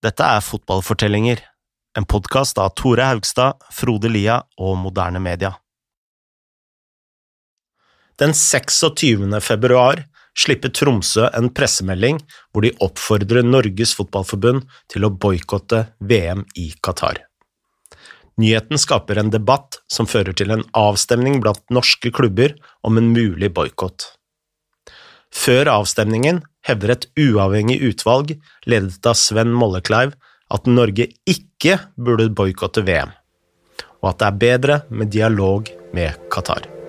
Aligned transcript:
Dette 0.00 0.24
er 0.24 0.40
Fotballfortellinger, 0.40 1.42
en 1.98 2.06
podkast 2.08 2.56
av 2.56 2.70
Tore 2.72 3.04
Haugstad, 3.04 3.58
Frode 3.68 4.08
Lia 4.08 4.38
og 4.56 4.78
Moderne 4.80 5.20
Media. 5.20 5.50
Den 8.16 8.32
26. 8.32 9.28
februar 9.44 10.00
slipper 10.32 10.72
Tromsø 10.72 11.26
en 11.36 11.50
pressemelding 11.52 12.22
hvor 12.48 12.64
de 12.64 12.72
oppfordrer 12.80 13.44
Norges 13.44 13.92
Fotballforbund 13.98 14.64
til 14.88 15.04
å 15.04 15.12
boikotte 15.12 15.82
VM 16.00 16.46
i 16.56 16.70
Qatar. 16.80 17.20
Nyheten 18.40 18.80
skaper 18.80 19.20
en 19.20 19.34
debatt 19.34 19.82
som 19.92 20.08
fører 20.08 20.32
til 20.32 20.56
en 20.56 20.64
avstemning 20.80 21.42
blant 21.44 21.60
norske 21.68 22.08
klubber 22.08 22.56
om 22.88 22.96
en 22.96 23.12
mulig 23.12 23.52
boikott. 23.52 24.14
Før 25.30 25.70
avstemningen 25.70 26.42
hevder 26.66 26.96
et 26.96 27.06
uavhengig 27.18 27.78
utvalg, 27.86 28.34
ledet 28.66 29.06
av 29.06 29.16
Sven 29.18 29.54
Mollekleiv, 29.54 30.16
at 30.50 30.66
Norge 30.66 31.06
ikke 31.30 31.78
burde 31.94 32.30
boikotte 32.34 32.82
VM, 32.86 33.14
og 34.02 34.12
at 34.12 34.20
det 34.20 34.28
er 34.28 34.42
bedre 34.44 34.82
med 34.90 35.14
dialog 35.14 35.70
med 35.94 36.28
Qatar. 36.34 36.79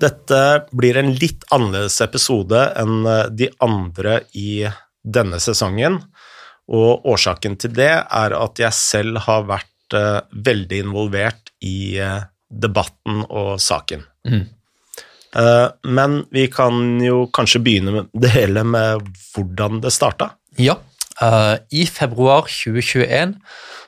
Dette 0.00 0.40
blir 0.76 0.98
en 1.00 1.14
litt 1.16 1.46
annerledes 1.54 2.02
episode 2.04 2.58
enn 2.76 3.06
eh, 3.08 3.28
de 3.32 3.48
andre 3.64 4.20
i 4.36 4.66
denne 5.06 5.38
sesongen, 5.40 6.00
og 6.66 7.06
årsaken 7.06 7.54
til 7.62 7.72
det 7.76 7.92
er 7.94 8.34
at 8.36 8.60
jeg 8.60 8.74
selv 8.74 9.20
har 9.22 9.44
vært 9.46 9.94
uh, 9.94 10.24
veldig 10.34 10.80
involvert 10.82 11.52
i 11.62 11.94
uh, 12.02 12.24
debatten 12.50 13.20
og 13.28 13.60
saken. 13.62 14.02
Mm. 14.26 14.48
Men 15.86 16.14
vi 16.32 16.46
kan 16.48 16.96
jo 17.04 17.26
kanskje 17.34 17.60
begynne 17.60 17.92
med 17.92 18.10
det 18.24 18.32
hele 18.32 18.64
med 18.66 19.04
hvordan 19.34 19.82
det 19.84 19.92
starta. 19.92 20.30
Ja. 20.56 20.78
I 21.70 21.84
februar 21.86 22.48
2021 22.48 23.36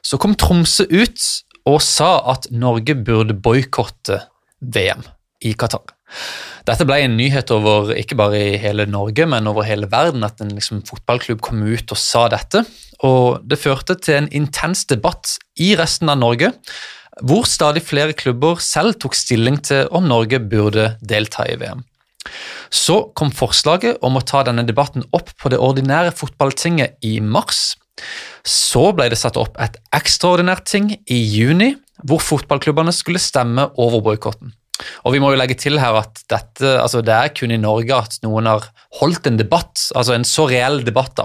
så 0.04 0.20
kom 0.20 0.36
Tromsø 0.36 0.84
ut 0.92 1.25
og 1.69 1.80
sa 1.82 2.19
at 2.34 2.50
Norge 2.52 2.98
burde 3.00 3.32
boikotte 3.32 4.20
VM 4.60 5.06
i 5.41 5.54
Qatar. 5.56 5.97
Dette 6.68 6.84
ble 6.88 6.98
en 7.00 7.16
nyhet 7.16 7.50
over 7.54 7.94
ikke 7.96 8.16
bare 8.18 8.40
i 8.50 8.58
hele 8.60 8.84
Norge, 8.90 9.24
men 9.28 9.48
over 9.48 9.64
hele 9.64 9.88
verden, 9.90 10.26
at 10.26 10.40
en 10.44 10.52
liksom, 10.52 10.82
fotballklubb 10.88 11.40
kom 11.44 11.62
ut 11.64 11.94
og 11.94 12.00
sa 12.00 12.26
dette. 12.32 12.64
Og 13.06 13.44
det 13.48 13.60
førte 13.62 13.96
til 13.96 14.22
en 14.22 14.30
intens 14.34 14.84
debatt 14.90 15.38
i 15.60 15.72
resten 15.78 16.10
av 16.12 16.20
Norge, 16.20 16.52
hvor 17.24 17.48
stadig 17.50 17.82
flere 17.86 18.14
klubber 18.14 18.60
selv 18.62 18.98
tok 19.02 19.16
stilling 19.16 19.58
til 19.64 19.88
om 19.94 20.06
Norge 20.10 20.38
burde 20.42 20.92
delta 21.00 21.46
i 21.48 21.56
VM. 21.58 21.82
Så 22.70 23.08
kom 23.16 23.32
forslaget 23.32 24.02
om 24.04 24.18
å 24.18 24.24
ta 24.26 24.44
denne 24.46 24.66
debatten 24.68 25.06
opp 25.16 25.32
på 25.40 25.50
det 25.52 25.60
ordinære 25.62 26.12
fotballtinget 26.16 26.98
i 27.06 27.18
mars. 27.24 27.78
Så 28.46 28.90
ble 28.94 29.08
det 29.10 29.18
satt 29.18 29.38
opp 29.40 29.56
et 29.62 29.78
ekstraordinært 29.96 30.68
ting 30.68 30.92
i 31.08 31.18
juni, 31.18 31.72
hvor 32.04 32.22
fotballklubbene 32.22 32.92
skulle 32.94 33.22
stemme 33.22 33.70
over 33.80 34.04
boikotten. 34.04 34.52
Og 35.06 35.14
vi 35.14 35.20
må 35.22 35.28
jo 35.32 35.38
legge 35.40 35.56
til 35.58 35.78
her 35.82 35.94
at 36.00 36.14
dette, 36.30 36.68
altså 36.80 36.98
det 37.04 37.14
er 37.14 37.34
kun 37.36 37.52
i 37.54 37.58
Norge 37.60 37.94
at 37.96 38.12
noen 38.24 38.46
har 38.50 38.62
holdt 39.00 39.26
en 39.30 39.40
debatt, 39.40 39.76
altså 39.94 40.12
en 40.14 40.28
så 40.28 40.44
reell 40.50 40.78
debatt, 40.86 41.14
da, 41.18 41.24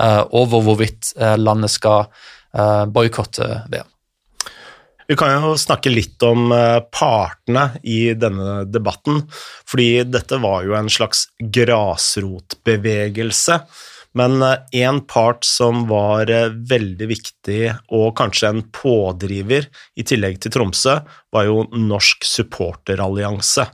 uh, 0.00 0.22
over 0.36 0.58
hvorvidt 0.64 1.02
uh, 1.20 1.36
landet 1.40 1.70
skal 1.74 2.00
uh, 2.08 2.84
boikotte 2.90 3.46
VM. 3.72 3.88
Vi 5.04 5.14
kan 5.20 5.28
jo 5.36 5.52
snakke 5.60 5.92
litt 5.92 6.16
om 6.24 6.48
partene 6.88 7.76
i 7.84 8.16
denne 8.16 8.64
debatten, 8.64 9.28
fordi 9.68 10.00
dette 10.08 10.40
var 10.40 10.64
jo 10.64 10.72
en 10.78 10.88
slags 10.88 11.28
grasrotbevegelse 11.36 13.60
men 14.18 14.38
én 14.72 14.96
eh, 14.96 15.04
part 15.10 15.44
som 15.44 15.84
var 15.90 16.30
eh, 16.30 16.50
veldig 16.70 17.08
viktig, 17.10 17.60
og 17.94 18.14
kanskje 18.18 18.50
en 18.50 18.62
pådriver, 18.74 19.66
i 19.98 20.06
tillegg 20.06 20.40
til 20.42 20.54
Tromsø, 20.54 21.00
var 21.34 21.48
jo 21.48 21.64
Norsk 21.74 22.26
supporterallianse. 22.28 23.66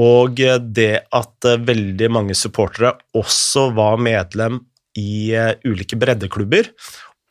Og 0.00 0.40
eh, 0.44 0.56
det 0.60 0.94
at 1.16 1.50
veldig 1.68 2.08
mange 2.16 2.38
supportere 2.38 2.94
også 3.18 3.68
var 3.76 4.00
medlem 4.00 4.62
i 4.98 5.30
ulike 5.68 5.98
breddeklubber, 6.00 6.72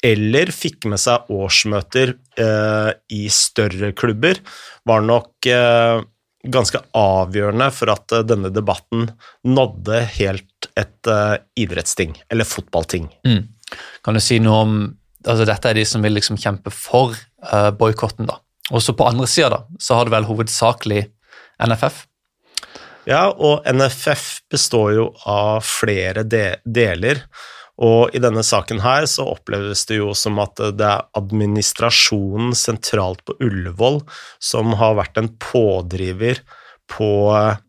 eller 0.05 0.53
fikk 0.53 0.85
med 0.87 1.01
seg 1.01 1.25
årsmøter 1.33 2.13
i 3.11 3.23
større 3.33 3.89
klubber, 3.97 4.37
var 4.87 5.01
nok 5.03 5.49
ganske 6.53 6.81
avgjørende 6.97 7.69
for 7.75 7.91
at 7.93 8.13
eh, 8.15 8.25
denne 8.27 8.51
debatten 8.53 9.09
nådde 9.47 10.01
helt 10.17 10.69
et 10.77 11.09
uh, 11.09 11.37
idrettsting, 11.57 12.15
eller 12.29 12.47
fotballting. 12.47 13.07
Mm. 13.25 13.47
Kan 14.05 14.17
du 14.17 14.21
si 14.23 14.37
noe 14.43 14.63
om 14.63 14.75
altså 15.27 15.47
Dette 15.49 15.71
er 15.71 15.75
de 15.79 15.83
som 15.89 16.03
vil 16.05 16.15
liksom 16.15 16.37
kjempe 16.39 16.71
for 16.71 17.15
uh, 17.43 17.71
boikotten, 17.75 18.29
da. 18.29 18.37
Også 18.71 18.93
på 18.95 19.07
andre 19.07 19.27
sida, 19.29 19.49
da, 19.55 19.79
så 19.81 19.97
har 19.97 20.07
det 20.07 20.13
vel 20.13 20.27
hovedsakelig 20.27 21.01
NFF? 21.67 22.03
Ja, 23.07 23.27
og 23.31 23.63
NFF 23.67 24.25
består 24.51 24.93
jo 24.97 25.05
av 25.27 25.63
flere 25.63 26.25
de 26.27 26.57
deler. 26.63 27.23
Og 27.83 28.15
i 28.17 28.21
denne 28.21 28.41
saken 28.45 28.81
her 28.81 29.05
så 29.09 29.27
oppleves 29.35 29.85
det 29.89 29.99
jo 29.99 30.13
som 30.17 30.39
at 30.41 30.57
det 30.77 30.87
er 30.87 31.05
administrasjonen 31.19 32.55
sentralt 32.57 33.21
på 33.27 33.37
Ullevål 33.43 34.01
som 34.41 34.73
har 34.79 34.97
vært 34.97 35.21
en 35.21 35.29
pådriver 35.41 36.41
på 36.87 37.11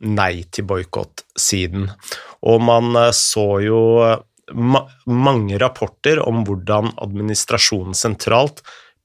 nei 0.06 0.32
til 0.54 0.68
boikott-siden. 0.70 1.88
Og 2.48 2.62
man 2.62 2.96
eh, 2.96 3.14
så 3.16 3.48
jo 3.64 3.82
ma 4.48 4.80
mange 5.04 5.58
rapporter 5.60 6.22
om 6.24 6.40
hvordan 6.46 6.94
administrasjonen 7.04 7.96
sentralt 7.98 8.62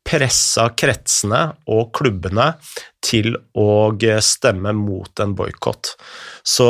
pressa 0.07 0.69
kretsene 0.75 1.41
og 1.71 1.91
klubbene 1.95 2.53
til 3.03 3.35
å 3.59 3.69
stemme 4.23 4.73
mot 4.75 5.23
en 5.23 5.35
boikott. 5.35 5.95
Så 6.43 6.69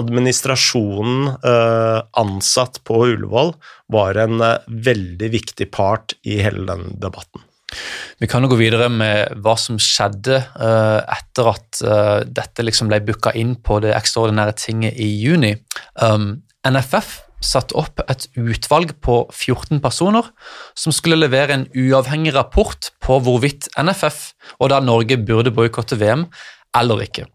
administrasjonen 0.00 1.28
eh, 1.34 1.98
ansatt 2.20 2.80
på 2.86 3.02
Ullevål 3.06 3.52
var 3.92 4.20
en 4.20 4.40
eh, 4.44 4.70
veldig 4.88 5.30
viktig 5.32 5.70
part 5.74 6.16
i 6.26 6.40
hele 6.44 6.66
den 6.68 6.90
debatten. 7.00 7.44
Vi 8.22 8.28
kan 8.30 8.44
jo 8.44 8.52
gå 8.52 8.60
videre 8.60 8.88
med 8.92 9.40
hva 9.42 9.56
som 9.58 9.76
skjedde 9.82 10.38
uh, 10.38 11.02
etter 11.02 11.48
at 11.50 11.80
uh, 11.82 12.20
dette 12.24 12.62
liksom 12.62 12.88
ble 12.88 13.00
booka 13.04 13.32
inn 13.36 13.56
på 13.58 13.80
det 13.84 13.90
ekstraordinære 13.92 14.54
tinget 14.56 15.00
i 15.02 15.08
juni. 15.18 15.50
Um, 16.00 16.46
NFF 16.64 17.18
satte 17.44 17.76
opp 17.76 18.00
et 18.06 18.28
utvalg 18.38 18.94
på 19.04 19.18
14 19.34 19.82
personer 19.84 20.30
som 20.78 20.94
skulle 20.94 21.18
levere 21.18 21.58
en 21.58 21.66
uavhengig 21.74 22.32
rapport 22.38 22.90
på 23.04 23.18
hvorvidt 23.26 23.68
NFF 23.76 24.22
og 24.60 24.70
da 24.72 24.80
Norge 24.80 25.18
burde 25.20 25.52
boikotte 25.54 25.98
VM 26.00 26.26
eller 26.76 27.04
ikke. 27.04 27.26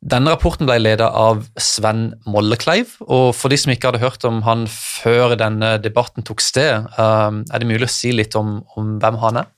Denne 0.00 0.32
rapporten 0.32 0.64
ble 0.64 0.78
ledet 0.80 1.04
av 1.04 1.42
Sven 1.60 2.14
Mollekleiv, 2.24 2.94
og 3.04 3.34
for 3.36 3.52
de 3.52 3.58
som 3.60 3.72
ikke 3.74 3.90
hadde 3.90 4.00
hørt 4.00 4.24
om 4.24 4.38
han 4.46 4.64
før 4.72 5.34
denne 5.36 5.74
debatten 5.84 6.24
tok 6.24 6.40
sted, 6.40 6.86
um, 6.96 7.42
er 7.52 7.60
det 7.60 7.68
mulig 7.68 7.84
å 7.84 7.92
si 7.92 8.14
litt 8.16 8.36
om, 8.38 8.62
om 8.80 8.94
hvem 9.02 9.18
han 9.20 9.42
er? 9.42 9.50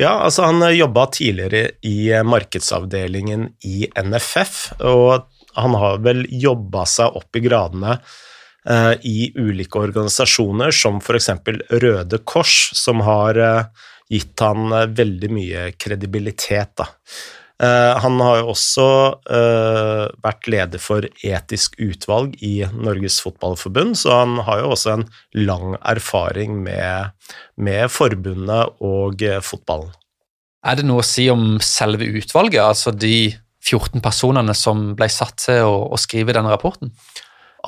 Ja, 0.00 0.12
altså 0.24 0.46
Han 0.48 0.64
jobba 0.72 1.06
tidligere 1.12 1.78
i 1.84 2.12
markedsavdelingen 2.24 3.48
i 3.68 3.88
NFF, 3.96 4.60
og 4.84 5.24
han 5.56 5.76
har 5.80 6.04
vel 6.04 6.26
jobba 6.28 6.84
seg 6.88 7.16
opp 7.16 7.40
i 7.40 7.44
gradene 7.48 7.96
uh, 7.96 8.94
i 9.00 9.32
ulike 9.32 9.80
organisasjoner, 9.80 10.76
som 10.76 11.00
f.eks. 11.00 11.32
Røde 11.72 12.20
Kors, 12.28 12.70
som 12.76 13.00
har 13.08 13.40
gitt 14.12 14.44
han 14.44 14.68
veldig 14.92 15.32
mye 15.32 15.68
kredibilitet. 15.80 16.76
da. 16.76 16.90
Eh, 17.60 17.94
han 18.00 18.20
har 18.24 18.38
jo 18.40 18.52
også 18.54 18.84
uh, 19.28 20.06
vært 20.24 20.46
leder 20.48 20.80
for 20.80 21.04
etisk 21.04 21.74
utvalg 21.82 22.38
i 22.40 22.62
Norges 22.72 23.18
Fotballforbund, 23.20 23.98
så 24.00 24.22
han 24.22 24.38
har 24.46 24.62
jo 24.62 24.70
også 24.72 24.94
en 24.94 25.04
lang 25.36 25.74
erfaring 25.84 26.56
med, 26.64 27.12
med 27.60 27.92
forbundet 27.92 28.80
og 28.80 29.20
uh, 29.28 29.42
fotballen. 29.44 29.92
Er 30.64 30.80
det 30.80 30.86
noe 30.88 31.04
å 31.04 31.08
si 31.08 31.26
om 31.32 31.58
selve 31.64 32.08
utvalget, 32.08 32.62
altså 32.64 32.94
de 32.96 33.34
14 33.60 34.00
personene 34.04 34.56
som 34.56 34.94
ble 34.96 35.10
satt 35.12 35.36
til 35.44 35.68
å, 35.68 35.76
å 35.92 36.00
skrive 36.00 36.36
denne 36.36 36.52
rapporten? 36.52 36.94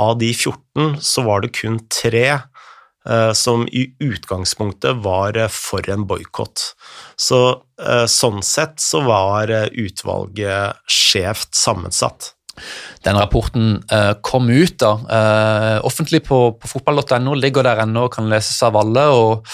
Av 0.00 0.16
de 0.16 0.30
14 0.32 1.02
så 1.04 1.24
var 1.26 1.44
det 1.44 1.52
kun 1.58 1.76
tre 1.92 2.40
som 3.34 3.64
i 3.66 3.82
utgangspunktet 3.98 5.00
var 5.02 5.34
for 5.50 5.88
en 5.90 6.04
boikott. 6.06 6.62
Så 7.18 7.40
sånn 8.06 8.44
sett 8.46 8.78
så 8.78 9.00
var 9.02 9.50
utvalget 9.74 10.78
skjevt 10.86 11.50
sammensatt. 11.58 12.30
Den 13.02 13.16
rapporten 13.16 13.80
uh, 13.92 14.12
kom 14.20 14.50
ut 14.50 14.76
da, 14.82 14.92
uh, 15.00 15.78
offentlig 15.86 16.22
på, 16.26 16.40
på 16.60 16.70
fotball.no, 16.70 17.34
ligger 17.38 17.66
der 17.66 17.82
ennå 17.82 18.06
og 18.06 18.14
kan 18.14 18.28
leses 18.30 18.60
av 18.66 18.76
alle. 18.78 19.06
og 19.10 19.48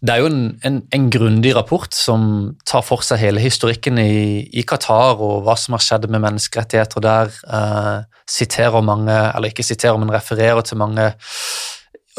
Det 0.00 0.14
er 0.14 0.22
jo 0.22 0.30
en, 0.30 0.44
en, 0.62 0.78
en, 0.92 1.08
grundig 1.10 1.54
rapport 1.56 1.94
som 1.96 2.52
tar 2.68 2.84
for 2.86 3.02
seg 3.06 3.22
hele 3.24 3.42
historikken 3.42 3.98
i, 4.02 4.44
i 4.52 4.66
Qatar 4.68 5.18
og 5.18 5.46
hva 5.46 5.56
som 5.58 5.78
har 5.78 5.84
skjedd 5.84 6.08
med 6.12 6.22
menneskerettigheter 6.26 7.04
der. 7.04 7.32
Uh, 7.48 8.04
siterer 8.28 8.84
mange, 8.84 9.16
eller 9.32 9.50
ikke 9.50 9.66
siterer, 9.66 9.98
men 9.98 10.12
refererer 10.14 10.62
til 10.66 10.78
mange 10.80 11.10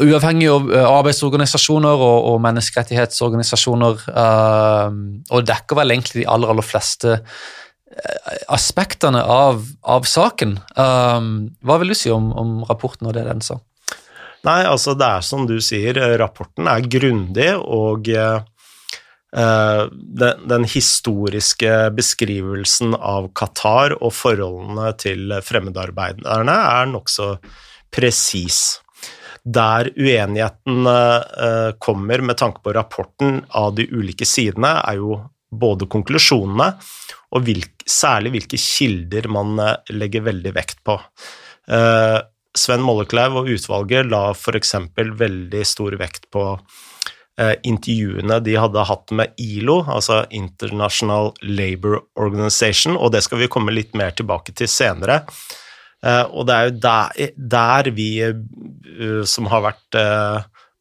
uavhengige 0.01 0.53
arbeidsorganisasjoner 0.87 2.01
og, 2.01 2.29
og 2.31 2.39
menneskerettighetsorganisasjoner, 2.41 4.05
og 5.29 5.45
dekker 5.49 5.77
vel 5.77 5.93
egentlig 5.93 6.23
de 6.23 6.29
aller, 6.33 6.49
aller 6.53 6.65
fleste 6.65 7.19
aspektene 8.51 9.21
av, 9.21 9.61
av 9.81 10.07
saken. 10.07 10.57
Um, 10.77 11.29
hva 11.65 11.77
vil 11.81 11.93
du 11.93 11.97
si 11.97 12.11
om, 12.13 12.31
om, 12.39 12.55
rapporten 12.69 13.09
og 13.09 13.15
det 13.17 13.25
den 13.27 13.43
sa? 13.45 13.59
Nei, 14.43 14.63
altså 14.67 14.95
det 14.99 15.07
er 15.07 15.23
som 15.23 15.45
du 15.47 15.55
sier, 15.63 15.99
rapporten 16.19 16.67
er 16.67 16.83
grundig, 16.91 17.51
og 17.55 18.09
uh, 18.11 18.41
den, 19.33 20.43
den, 20.49 20.67
historiske 20.69 21.71
beskrivelsen 21.95 22.97
av 22.97 23.31
Qatar 23.37 23.95
og 23.99 24.13
forholdene 24.13 24.91
til 24.99 25.33
fremmedarbeiderne 25.45 26.57
er 26.77 26.91
nokså 26.91 27.35
presis. 27.93 28.82
Der 29.43 29.89
uenigheten 29.99 30.87
uh, 30.87 31.71
kommer 31.79 32.21
med 32.23 32.37
tanke 32.37 32.61
på 32.63 32.73
rapporten 32.73 33.41
av 33.49 33.75
de 33.75 33.87
ulike 33.91 34.25
sidene, 34.25 34.77
er 34.87 35.01
jo 35.01 35.17
både 35.51 35.89
konklusjonene 35.91 36.69
og 37.35 37.43
hvilke, 37.43 37.83
særlig 37.89 38.31
hvilke 38.33 38.57
kilder 38.57 39.27
man 39.29 39.59
eh, 39.61 39.91
legger 39.93 40.23
veldig 40.25 40.53
vekt 40.55 40.79
på. 40.85 40.95
Uh, 41.69 42.23
Sven 42.57 42.81
Mollekleiv 42.85 43.35
og 43.37 43.49
utvalget 43.49 44.09
la 44.09 44.31
f.eks. 44.31 44.73
veldig 44.95 45.61
stor 45.65 45.97
vekt 45.99 46.29
på 46.33 46.45
intervjuene 47.65 48.35
de 48.45 48.53
hadde 48.61 48.83
hatt 48.85 49.09
med 49.17 49.39
ILO, 49.41 49.79
altså 49.89 50.19
International 50.37 51.31
Labour 51.41 52.03
Organization, 52.13 52.93
og 52.93 53.09
det 53.15 53.23
skal 53.25 53.41
vi 53.41 53.49
komme 53.49 53.73
litt 53.73 53.97
mer 53.97 54.13
tilbake 54.13 54.53
til 54.53 54.69
senere. 54.69 55.23
Uh, 56.03 56.25
og 56.35 56.47
det 56.49 56.55
er 56.55 56.67
jo 56.67 56.75
der, 56.83 57.29
der 57.55 57.89
vi 57.95 58.09
som 59.27 59.47
har 59.49 59.63
vært 59.65 59.97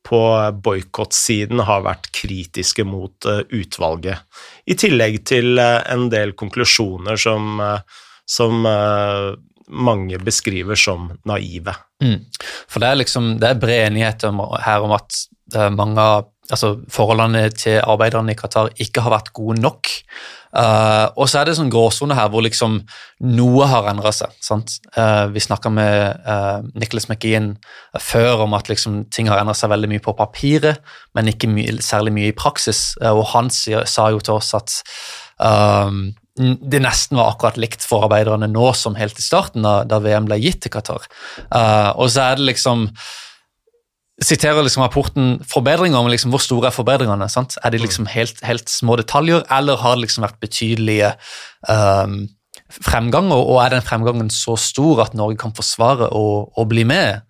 på 0.03 0.19
boikottsiden 0.67 1.63
har 1.65 1.85
vært 1.87 2.11
kritiske 2.13 2.85
mot 2.85 3.25
utvalget. 3.25 4.27
I 4.69 4.75
tillegg 4.77 5.23
til 5.31 5.57
en 5.63 6.09
del 6.13 6.35
konklusjoner 6.37 7.17
som, 7.17 7.63
som 8.29 8.67
mange 9.73 10.21
beskriver 10.27 10.77
som 10.77 11.09
naive. 11.25 11.73
Mm. 12.05 12.19
For 12.69 12.83
det 12.83 12.91
er 12.91 13.01
liksom, 13.01 13.31
det 13.41 13.55
er 13.55 13.63
bred 13.63 13.87
enighet 13.87 14.27
om, 14.29 14.43
her 14.67 14.85
om 14.85 14.93
at 14.99 15.23
mange 15.73 16.03
av 16.03 16.29
altså, 16.51 16.75
forholdene 16.93 17.47
til 17.57 17.81
arbeiderne 17.81 18.35
i 18.35 18.39
Qatar 18.39 18.73
ikke 18.83 19.05
har 19.05 19.17
vært 19.17 19.33
gode 19.37 19.61
nok. 19.63 19.91
Uh, 20.53 21.09
og 21.17 21.31
så 21.31 21.41
er 21.41 21.49
det 21.49 21.55
sånn 21.57 21.71
gråsone 21.73 22.17
her 22.17 22.29
hvor 22.33 22.45
liksom 22.45 22.83
noe 23.25 23.69
har 23.71 23.89
endra 23.89 24.13
seg. 24.13 24.35
Uh, 24.45 25.31
vi 25.33 25.41
snakka 25.41 25.73
med 25.73 26.27
uh, 26.27 26.61
Nicholas 26.77 27.09
McGean 27.09 27.55
før 27.97 28.45
om 28.45 28.57
at 28.59 28.69
liksom, 28.69 29.07
ting 29.15 29.31
har 29.33 29.41
endra 29.41 29.57
seg 29.57 29.73
veldig 29.73 29.89
mye 29.95 30.05
på 30.05 30.17
papiret, 30.19 30.83
men 31.17 31.31
ikke 31.33 31.49
my 31.49 31.65
særlig 31.85 32.13
mye 32.17 32.33
i 32.33 32.37
praksis. 32.37 32.93
og 33.01 33.25
han 33.33 33.49
sa 33.53 34.11
jo 34.13 34.21
til 34.21 34.37
oss 34.37 34.53
at 34.57 34.83
det 36.33 36.81
nesten 36.81 37.19
var 37.19 37.33
akkurat 37.33 37.59
likt 37.61 37.85
for 37.85 38.07
arbeiderne 38.07 38.49
nå 38.49 38.71
som 38.77 38.97
helt 38.97 39.19
i 39.19 39.25
starten, 39.25 39.65
da, 39.65 39.83
da 39.89 39.99
VM 40.01 40.29
ble 40.29 40.39
gitt 40.41 40.63
til 40.65 40.73
Qatar. 40.73 41.09
og 41.97 42.09
så 42.13 42.29
er 42.29 42.41
det 42.41 42.49
liksom 42.53 42.87
siterer 44.27 44.65
liksom 44.65 44.85
rapporten 44.85 45.33
forbedringer, 45.49 46.03
men 46.05 46.13
liksom 46.13 46.33
hvor 46.35 46.43
store 46.43 46.69
er 46.69 46.77
forbedringene? 46.77 47.29
Sant? 47.33 47.57
Er 47.63 47.73
de 47.73 47.81
mm. 47.81 47.85
liksom 47.87 48.07
helt, 48.13 48.43
helt, 48.47 48.69
små 48.71 48.97
detaljer, 49.01 49.45
eller 49.51 49.81
har 49.81 49.97
det 49.97 50.07
liksom 50.07 50.27
vært 50.27 50.41
betydelige 50.43 51.15
um, 51.69 52.23
fremganger, 52.73 53.41
og 53.41 53.63
er 53.65 53.77
den 53.77 53.87
fremgangen 53.87 54.31
så 54.33 54.57
stor 54.61 55.05
at 55.07 55.17
Norge 55.19 55.41
kan 55.41 55.57
forsvare 55.57 56.11
å 56.13 56.67
bli 56.69 56.87
med? 56.89 57.25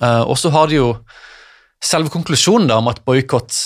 Uh, 0.00 0.24
og 0.24 0.36
så 0.40 0.52
har 0.54 0.72
de 0.72 0.80
jo 0.80 0.90
selve 1.84 2.12
konklusjonen 2.12 2.70
da, 2.70 2.80
om 2.80 2.90
at 2.90 3.04
boikott 3.06 3.56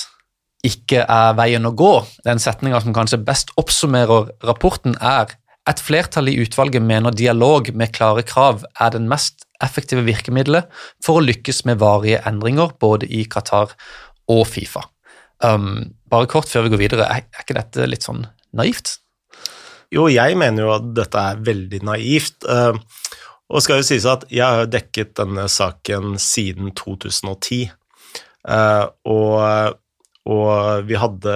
ikke 0.67 1.05
er 1.07 1.37
veien 1.39 1.67
å 1.69 1.75
gå. 1.77 1.93
Den 2.27 2.43
setninga 2.43 2.81
som 2.83 2.97
kanskje 2.97 3.23
best 3.23 3.53
oppsummerer 3.61 4.33
rapporten, 4.47 4.97
er 4.99 5.37
et 5.69 5.83
flertall 5.85 6.31
i 6.31 6.39
utvalget 6.43 6.83
mener 6.83 7.15
dialog 7.15 7.69
med 7.77 7.93
klare 7.95 8.25
krav 8.27 8.65
er 8.81 8.95
den 8.95 9.09
mest 9.11 9.45
effektive 9.65 10.05
virkemidlet 10.07 10.69
for 11.05 11.19
å 11.19 11.25
lykkes 11.25 11.65
med 11.69 11.81
varige 11.83 12.23
endringer 12.29 12.75
både 12.81 13.09
i 13.11 13.25
Qatar 13.31 13.75
og 14.31 14.45
Fifa. 14.51 14.85
Um, 15.45 15.95
bare 16.11 16.29
kort 16.31 16.51
før 16.51 16.67
vi 16.67 16.75
går 16.75 16.83
videre, 16.83 17.07
er, 17.07 17.27
er, 17.31 17.45
ikke 17.45 17.59
dette 17.59 17.87
litt 17.89 18.07
sånn 18.07 18.25
naivt? 18.59 18.99
Jo, 19.95 20.09
jeg 20.13 20.37
mener 20.39 20.67
jo 20.67 20.75
at 20.75 20.89
dette 20.97 21.25
er 21.31 21.43
veldig 21.47 21.83
naivt. 21.89 22.45
Uh, 22.45 22.77
og 23.49 23.65
skal 23.65 23.81
jo 23.81 23.89
sies 23.89 24.05
at 24.09 24.27
jeg 24.33 24.45
har 24.45 24.69
dekket 24.69 25.15
denne 25.17 25.47
saken 25.49 26.19
siden 26.21 26.75
2010. 26.77 27.71
Uh, 28.49 28.85
og, 29.09 29.79
og, 30.29 30.51
vi 30.89 30.99
hadde 31.01 31.35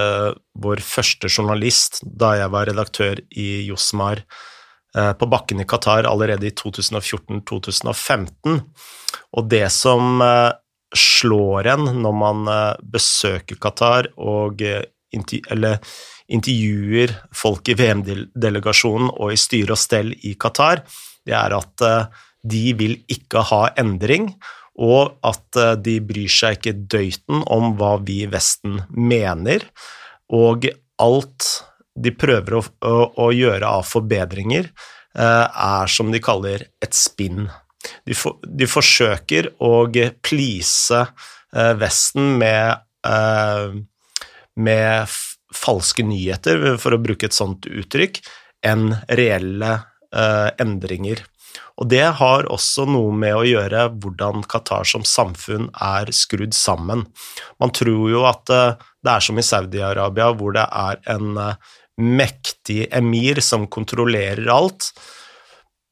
vår 0.63 0.81
første 0.85 1.29
journalist 1.29 2.01
da 2.05 2.35
jeg 2.39 2.53
var 2.53 2.69
redaktør 2.69 3.21
i 3.29 3.65
Josmar 3.67 4.21
på 4.93 5.29
bakken 5.29 5.63
i 5.63 5.69
Qatar 5.69 6.07
allerede 6.09 6.47
i 6.47 6.55
2014-2015. 6.57 8.59
Og 9.37 9.49
det 9.49 9.67
som 9.73 10.21
eh, 10.21 10.51
slår 10.93 11.67
en 11.73 11.85
når 12.03 12.17
man 12.17 12.47
eh, 12.51 12.75
besøker 12.95 13.57
Qatar 13.61 14.11
og 14.17 14.61
eller 15.13 15.77
intervjuer 16.33 17.11
folk 17.37 17.69
i 17.69 17.75
VM-delegasjonen 17.77 19.11
og 19.13 19.33
i 19.33 19.37
styre 19.37 19.75
og 19.75 19.81
stell 19.81 20.13
i 20.25 20.33
Qatar, 20.41 20.81
det 21.21 21.35
er 21.37 21.53
at 21.53 21.83
de 22.41 22.73
vil 22.79 22.95
ikke 23.13 23.43
ha 23.51 23.67
endring, 23.77 24.31
og 24.73 25.13
at 25.21 25.77
de 25.85 25.99
bryr 26.01 26.31
seg 26.33 26.57
ikke 26.57 26.73
døyten 26.89 27.45
om 27.45 27.77
hva 27.77 28.01
vi 28.01 28.23
i 28.25 28.31
Vesten 28.31 28.81
mener. 28.89 29.61
Og 30.33 30.65
alt 30.97 31.45
de 31.95 32.13
prøver 32.17 32.57
å, 32.57 32.63
å, 32.85 32.95
å 33.25 33.29
gjøre 33.33 33.69
av 33.79 33.85
forbedringer, 33.87 34.69
eh, 35.17 35.45
er 35.47 35.91
som 35.91 36.11
de 36.13 36.21
kaller 36.23 36.67
et 36.83 36.97
spinn. 36.97 37.47
De, 38.07 38.15
for, 38.17 38.39
de 38.47 38.67
forsøker 38.69 39.51
å 39.63 39.85
please 40.23 41.03
eh, 41.03 41.73
Vesten 41.79 42.37
med, 42.39 42.85
eh, 43.07 43.75
med 44.55 45.19
falske 45.53 46.05
nyheter, 46.07 46.73
for 46.81 46.95
å 46.95 47.03
bruke 47.03 47.29
et 47.29 47.37
sånt 47.37 47.69
uttrykk, 47.69 48.23
enn 48.65 48.93
reelle 49.11 49.81
endringer. 50.61 51.23
Og 51.81 51.87
det 51.89 52.05
har 52.19 52.45
også 52.53 52.83
noe 52.85 53.09
med 53.17 53.33
å 53.33 53.45
gjøre 53.49 53.87
hvordan 54.01 54.43
Qatar 54.45 54.85
som 54.85 55.01
samfunn 55.09 55.71
er 55.81 56.11
skrudd 56.13 56.53
sammen. 56.53 57.01
Man 57.57 57.73
tror 57.73 58.11
jo 58.11 58.21
at 58.29 58.45
det 58.45 59.09
er 59.09 59.25
som 59.25 59.41
i 59.41 59.45
Saudi-Arabia, 59.45 60.29
hvor 60.37 60.53
det 60.53 60.67
er 60.69 61.01
en 61.15 61.41
mektig 62.01 62.95
emir 62.95 63.39
som 63.39 63.67
kontrollerer 63.67 64.47
alt. 64.49 64.91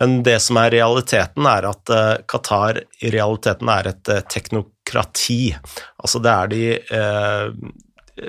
Men 0.01 0.23
det 0.25 0.39
som 0.41 0.57
er 0.57 0.71
realiteten, 0.73 1.45
er 1.45 1.61
at 1.69 1.89
uh, 1.93 2.17
Qatar 2.25 2.81
i 3.05 3.11
realiteten 3.13 3.69
er 3.69 3.87
et 3.91 4.01
uh, 4.09 4.23
teknokrati. 4.25 5.53
Altså 6.01 6.17
det 6.25 6.31
er 6.31 6.47
de 6.49 6.81
eh, 6.97 7.53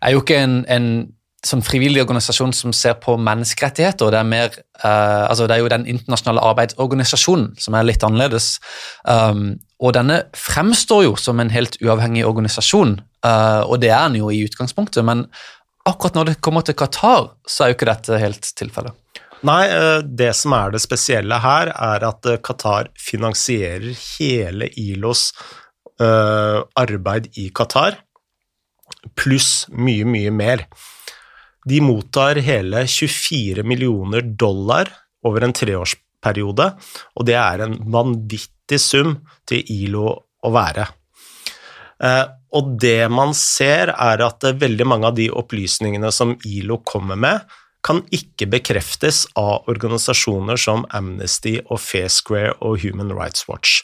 er 0.00 0.14
jo 0.14 0.22
ikke 0.22 0.38
en, 0.40 0.62
en 0.72 0.86
som 1.46 1.62
frivillig 1.64 2.02
organisasjon 2.02 2.52
som 2.56 2.72
ser 2.76 2.96
på 3.02 3.16
menneskerettigheter. 3.20 4.12
Det 4.12 4.20
er, 4.20 4.28
mer, 4.28 4.56
uh, 4.80 5.28
altså 5.28 5.48
det 5.48 5.56
er 5.56 5.62
jo 5.62 5.70
den 5.72 5.86
internasjonale 5.90 6.44
arbeidsorganisasjonen 6.50 7.52
som 7.60 7.76
er 7.76 7.86
litt 7.88 8.04
annerledes. 8.06 8.54
Um, 9.04 9.58
og 9.82 9.94
denne 9.96 10.22
fremstår 10.38 11.04
jo 11.08 11.14
som 11.20 11.42
en 11.42 11.52
helt 11.52 11.76
uavhengig 11.84 12.24
organisasjon, 12.26 12.98
uh, 13.26 13.62
og 13.68 13.80
det 13.84 13.92
er 13.92 14.08
den 14.08 14.20
jo 14.22 14.32
i 14.32 14.44
utgangspunktet, 14.46 15.04
men 15.06 15.26
akkurat 15.88 16.16
når 16.16 16.32
det 16.32 16.40
kommer 16.44 16.64
til 16.64 16.76
Qatar, 16.78 17.34
så 17.46 17.64
er 17.64 17.72
jo 17.72 17.78
ikke 17.78 17.92
dette 17.92 18.20
helt 18.22 18.54
tilfellet. 18.56 18.96
Nei, 19.44 19.64
det 20.08 20.30
som 20.38 20.54
er 20.56 20.72
det 20.72 20.80
spesielle 20.80 21.36
her, 21.42 21.68
er 21.74 22.06
at 22.08 22.28
Qatar 22.46 22.88
finansierer 22.96 23.90
hele 23.92 24.70
ILOs 24.80 25.26
uh, 26.00 26.64
arbeid 26.80 27.28
i 27.36 27.50
Qatar, 27.52 27.98
pluss 29.18 29.66
mye, 29.68 30.06
mye 30.08 30.32
mer. 30.32 30.64
De 31.64 31.80
mottar 31.80 32.40
hele 32.44 32.84
24 32.88 33.64
millioner 33.64 34.24
dollar 34.24 34.90
over 35.24 35.46
en 35.46 35.54
treårsperiode, 35.56 36.70
og 37.16 37.28
det 37.28 37.38
er 37.40 37.64
en 37.64 37.78
vanvittig 37.92 38.80
sum 38.80 39.16
til 39.48 39.64
ILO 39.72 40.10
å 40.44 40.52
være. 40.52 40.86
Eh, 42.04 42.24
og 42.54 42.74
det 42.80 43.08
man 43.08 43.32
ser, 43.38 43.94
er 43.94 44.22
at 44.26 44.44
veldig 44.60 44.86
mange 44.88 45.08
av 45.08 45.16
de 45.16 45.30
opplysningene 45.32 46.10
som 46.12 46.34
ILO 46.44 46.82
kommer 46.86 47.16
med, 47.16 47.54
kan 47.84 48.00
ikke 48.14 48.48
bekreftes 48.48 49.24
av 49.36 49.68
organisasjoner 49.70 50.58
som 50.60 50.86
Amnesty 50.96 51.58
og 51.66 51.82
Fair 51.84 52.08
Square 52.12 52.56
og 52.64 52.80
Human 52.84 53.12
Rights 53.12 53.44
Watch. 53.50 53.82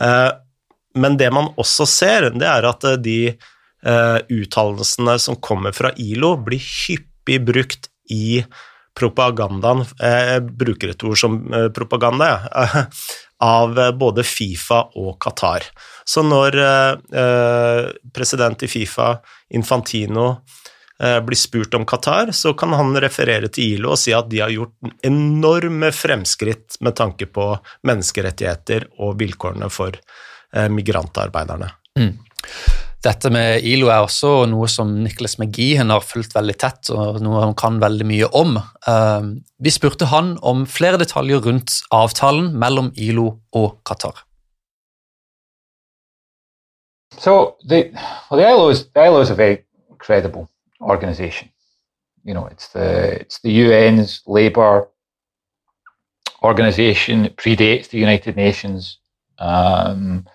Eh, 0.00 0.30
men 0.98 1.16
det 1.20 1.30
man 1.32 1.52
også 1.60 1.86
ser, 1.88 2.30
det 2.34 2.48
er 2.48 2.66
at 2.68 2.84
de 3.00 3.32
uh, 3.32 4.18
uttalelsene 4.28 5.14
som 5.22 5.38
kommer 5.40 5.72
fra 5.72 5.88
ILO, 5.96 6.34
blir 6.36 6.60
hyppig 6.60 7.38
brukt 7.48 7.88
i 8.12 8.42
propagandaen 8.92 9.86
Jeg 9.96 10.42
bruker 10.60 10.92
et 10.92 11.04
ord 11.08 11.16
som 11.16 11.38
propaganda, 11.72 12.28
jeg. 12.28 12.82
av 13.42 13.72
både 13.98 14.22
Fifa 14.22 14.82
og 15.00 15.16
Qatar. 15.18 15.64
Så 16.06 16.22
når 16.22 16.54
president 18.14 18.62
i 18.62 18.68
Fifa, 18.70 19.08
Infantino, 19.56 20.28
blir 21.26 21.38
spurt 21.38 21.74
om 21.74 21.82
Qatar, 21.88 22.30
så 22.30 22.52
kan 22.54 22.74
han 22.78 22.94
referere 23.02 23.48
til 23.50 23.76
ILO 23.76 23.94
og 23.96 23.98
si 23.98 24.12
at 24.14 24.28
de 24.30 24.38
har 24.38 24.52
gjort 24.54 24.92
enorme 25.02 25.90
fremskritt 25.90 26.76
med 26.80 26.94
tanke 27.00 27.26
på 27.26 27.48
menneskerettigheter 27.88 28.86
og 29.02 29.16
vilkårene 29.18 29.66
for 29.72 29.98
migrantarbeiderne. 30.70 31.72
Mm. 31.98 32.12
Dette 33.02 33.32
med 33.34 33.64
ILO 33.66 33.88
er 33.90 34.04
også 34.04 34.44
noe 34.46 34.68
som 34.70 34.92
Nicholas 35.02 35.34
McGeehan 35.40 35.90
har 35.90 36.04
fulgt 36.06 36.36
veldig 36.36 36.54
tett, 36.62 36.90
og 36.94 37.18
noe 37.24 37.40
han 37.42 37.56
kan 37.58 37.80
veldig 37.82 38.06
mye 38.06 38.28
om. 38.38 38.60
Ehm, 38.86 39.32
vi 39.58 39.72
spurte 39.74 40.06
han 40.12 40.36
om 40.38 40.62
flere 40.70 41.00
detaljer 41.02 41.42
rundt 41.42 41.80
avtalen 41.90 42.52
mellom 42.62 42.92
ILO 42.94 43.40
og 43.58 43.80
Qatar. 43.88 44.22
So 47.18 47.56
the 47.66 47.90
well, 48.30 48.38
the 48.38 48.46
ILO 48.46 48.70
is 48.70 48.86
the 48.94 49.02
ILO 49.02 49.20
is 49.20 49.30
a 49.30 49.34
very 49.34 49.64
credible 49.98 50.46
organization. 50.82 51.50
You 52.24 52.34
know, 52.34 52.46
it's 52.46 52.68
the 52.68 53.20
it's 53.20 53.40
the 53.40 53.62
UN's 53.62 54.22
labor 54.26 54.88
organization. 56.42 57.26
It 57.26 57.36
predates 57.36 57.88
the 57.88 57.98
United 57.98 58.36
Nations, 58.36 58.98
um, 59.38 60.26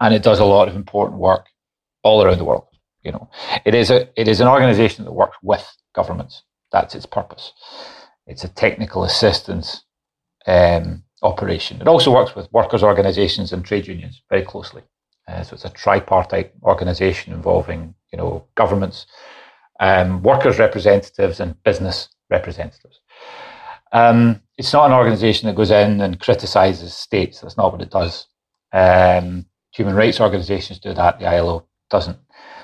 and 0.00 0.14
it 0.14 0.22
does 0.22 0.38
a 0.38 0.44
lot 0.44 0.68
of 0.68 0.76
important 0.76 1.20
work 1.20 1.46
all 2.02 2.22
around 2.22 2.38
the 2.38 2.44
world. 2.44 2.66
You 3.02 3.12
know, 3.12 3.30
it 3.64 3.74
is 3.74 3.90
a 3.90 4.08
it 4.20 4.28
is 4.28 4.40
an 4.40 4.48
organization 4.48 5.04
that 5.04 5.12
works 5.12 5.36
with 5.42 5.66
governments. 5.94 6.42
That's 6.70 6.94
its 6.94 7.06
purpose. 7.06 7.52
It's 8.26 8.44
a 8.44 8.48
technical 8.48 9.04
assistance 9.04 9.84
um, 10.46 11.02
operation. 11.22 11.80
It 11.80 11.88
also 11.88 12.14
works 12.14 12.36
with 12.36 12.52
workers' 12.52 12.82
organizations 12.82 13.52
and 13.52 13.64
trade 13.64 13.86
unions 13.88 14.22
very 14.30 14.42
closely. 14.42 14.82
Uh, 15.28 15.42
so 15.42 15.54
it's 15.54 15.64
a 15.64 15.70
tripartite 15.70 16.52
organization 16.62 17.32
involving 17.32 17.94
you 18.12 18.18
know 18.18 18.44
governments, 18.54 19.06
um, 19.82 20.22
workers' 20.22 20.60
representatives, 20.60 21.40
and 21.40 21.60
business 21.64 22.08
representatives. 22.30 23.00
Um, 23.90 24.40
it's 24.56 24.72
not 24.72 24.86
an 24.86 24.96
organization 24.96 25.48
that 25.48 25.56
goes 25.56 25.72
in 25.72 26.00
and 26.00 26.20
criticizes 26.20 26.94
states. 26.94 27.40
That's 27.40 27.56
not 27.56 27.72
what 27.72 27.82
it 27.82 27.90
does. 27.90 28.28
Um, 28.72 29.44
human 29.72 29.96
rights 29.96 30.20
organizations 30.20 30.78
do 30.78 30.94
that. 30.94 31.18
The 31.18 31.26
ILO 31.26 31.66
doesn't. 31.90 32.16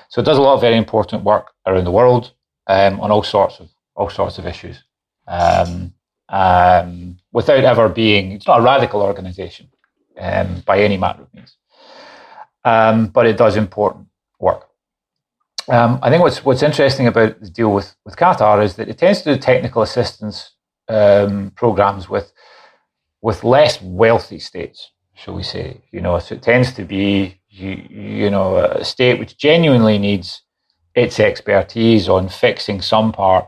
So 0.07 0.21
it 0.21 0.25
does 0.25 0.37
a 0.37 0.41
lot 0.41 0.55
of 0.55 0.61
very 0.61 0.77
important 0.77 1.25
work 1.25 1.51
around 1.67 1.83
the 1.83 1.91
world 1.91 2.31
um, 2.67 3.01
on 3.01 3.11
all 3.11 3.23
sorts 3.23 3.59
of 3.59 3.69
all 3.95 4.09
sorts 4.09 4.37
of 4.37 4.45
issues. 4.45 4.81
Um, 5.27 5.93
um, 6.29 7.17
without 7.33 7.65
ever 7.65 7.89
being, 7.89 8.31
it's 8.31 8.47
not 8.47 8.61
a 8.61 8.63
radical 8.63 9.01
organisation 9.01 9.67
um, 10.17 10.63
by 10.65 10.79
any 10.79 10.95
matter 10.95 11.23
of 11.23 11.33
means, 11.33 11.57
but 12.63 13.25
it 13.25 13.37
does 13.37 13.57
important 13.57 14.07
work. 14.39 14.68
Um, 15.69 15.99
I 16.01 16.09
think 16.09 16.23
what's 16.23 16.43
what's 16.43 16.63
interesting 16.63 17.07
about 17.07 17.39
the 17.39 17.49
deal 17.49 17.71
with 17.71 17.95
with 18.05 18.15
Qatar 18.15 18.63
is 18.63 18.75
that 18.75 18.89
it 18.89 18.97
tends 18.97 19.21
to 19.21 19.35
do 19.35 19.41
technical 19.41 19.83
assistance 19.83 20.53
programs 21.55 22.09
with 22.09 22.31
with 23.21 23.43
less 23.43 23.81
wealthy 23.81 24.39
states, 24.39 24.91
shall 25.13 25.35
we 25.35 25.43
say? 25.43 25.81
You 25.91 26.01
know, 26.01 26.17
so 26.19 26.35
it 26.35 26.41
tends 26.41 26.73
to 26.73 26.83
be 26.85 27.39
you, 27.49 27.69
you 27.89 28.29
know, 28.29 28.57
a 28.57 28.83
state 28.83 29.19
which 29.19 29.37
genuinely 29.37 29.97
needs 29.99 30.41
its 30.95 31.19
expertise 31.19 32.09
on 32.09 32.29
fixing 32.29 32.81
some 32.81 33.11
part 33.11 33.47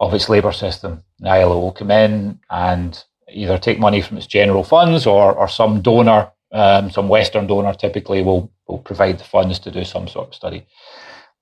of 0.00 0.14
its 0.14 0.28
labour 0.28 0.52
system. 0.52 1.02
The 1.20 1.30
ILO 1.30 1.58
will 1.58 1.72
come 1.72 1.90
in 1.90 2.40
and 2.50 3.02
either 3.30 3.58
take 3.58 3.78
money 3.78 4.02
from 4.02 4.18
its 4.18 4.26
general 4.26 4.64
funds 4.64 5.06
or, 5.06 5.32
or 5.32 5.48
some 5.48 5.82
donor, 5.82 6.32
um, 6.52 6.90
some 6.90 7.08
Western 7.08 7.46
donor 7.46 7.74
typically 7.74 8.22
will, 8.22 8.50
will 8.66 8.78
provide 8.78 9.18
the 9.18 9.24
funds 9.24 9.58
to 9.60 9.70
do 9.70 9.84
some 9.84 10.08
sort 10.08 10.28
of 10.28 10.34
study. 10.34 10.66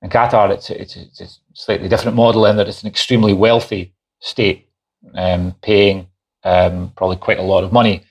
In 0.03 0.11
Qatar, 0.11 0.51
it's, 0.51 0.71
it's, 0.71 0.97
it's 0.97 1.21
a 1.21 1.29
slightly 1.55 1.89
different 1.89 2.17
model 2.17 2.47
in 2.47 2.57
that 2.57 2.69
it's 2.69 2.83
an 2.83 2.89
extremely 2.89 3.35
wealthy 3.35 3.95
state 4.21 4.69
um, 5.15 5.55
paying 5.63 6.09
um, 6.45 6.93
probably 6.97 7.17
quite 7.17 7.39
a 7.39 7.43
lot 7.43 7.65
of 7.65 7.73
money 7.73 8.05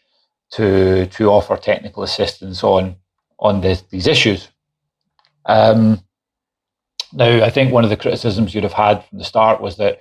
to, 0.52 1.06
to 1.08 1.30
offer 1.30 1.58
technical 1.58 2.04
assistance 2.04 2.64
on 2.64 2.96
on 3.40 3.62
this, 3.62 3.82
these 3.90 4.08
issues. 4.08 4.50
Um, 5.46 6.02
now, 7.14 7.44
I 7.44 7.50
think 7.50 7.72
one 7.72 7.84
of 7.84 7.90
the 7.90 7.98
criticisms 7.98 8.54
you'd 8.54 8.64
have 8.64 8.74
had 8.74 9.06
from 9.06 9.20
the 9.20 9.24
start 9.24 9.62
was 9.62 9.78
that 9.78 10.00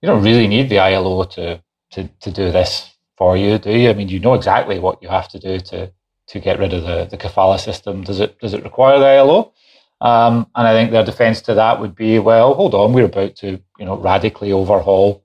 you 0.00 0.06
don't 0.06 0.22
really 0.22 0.46
need 0.46 0.68
the 0.68 0.78
ILO 0.78 1.24
to, 1.24 1.62
to, 1.92 2.08
to 2.20 2.30
do 2.30 2.50
this 2.52 2.94
for 3.16 3.36
you, 3.36 3.58
do 3.58 3.70
you? 3.70 3.88
I 3.88 3.94
mean, 3.94 4.08
you 4.08 4.20
know 4.20 4.34
exactly 4.34 4.78
what 4.78 5.02
you 5.02 5.08
have 5.08 5.28
to 5.30 5.38
do 5.38 5.58
to, 5.60 5.90
to 6.28 6.40
get 6.40 6.58
rid 6.58 6.74
of 6.74 6.82
the, 6.82 7.06
the 7.06 7.16
kafala 7.16 7.58
system. 7.58 8.02
Does 8.02 8.20
it, 8.20 8.38
does 8.40 8.52
it 8.52 8.64
require 8.64 8.98
the 8.98 9.06
ILO? 9.06 9.52
Um, 10.00 10.50
and 10.54 10.68
I 10.68 10.72
think 10.72 10.90
their 10.90 11.04
defense 11.04 11.40
to 11.42 11.54
that 11.54 11.80
would 11.80 11.94
be, 11.94 12.18
well, 12.18 12.54
hold 12.54 12.74
on, 12.74 12.92
we're 12.92 13.06
about 13.06 13.36
to, 13.36 13.60
you 13.78 13.84
know, 13.84 13.96
radically 13.96 14.52
overhaul 14.52 15.24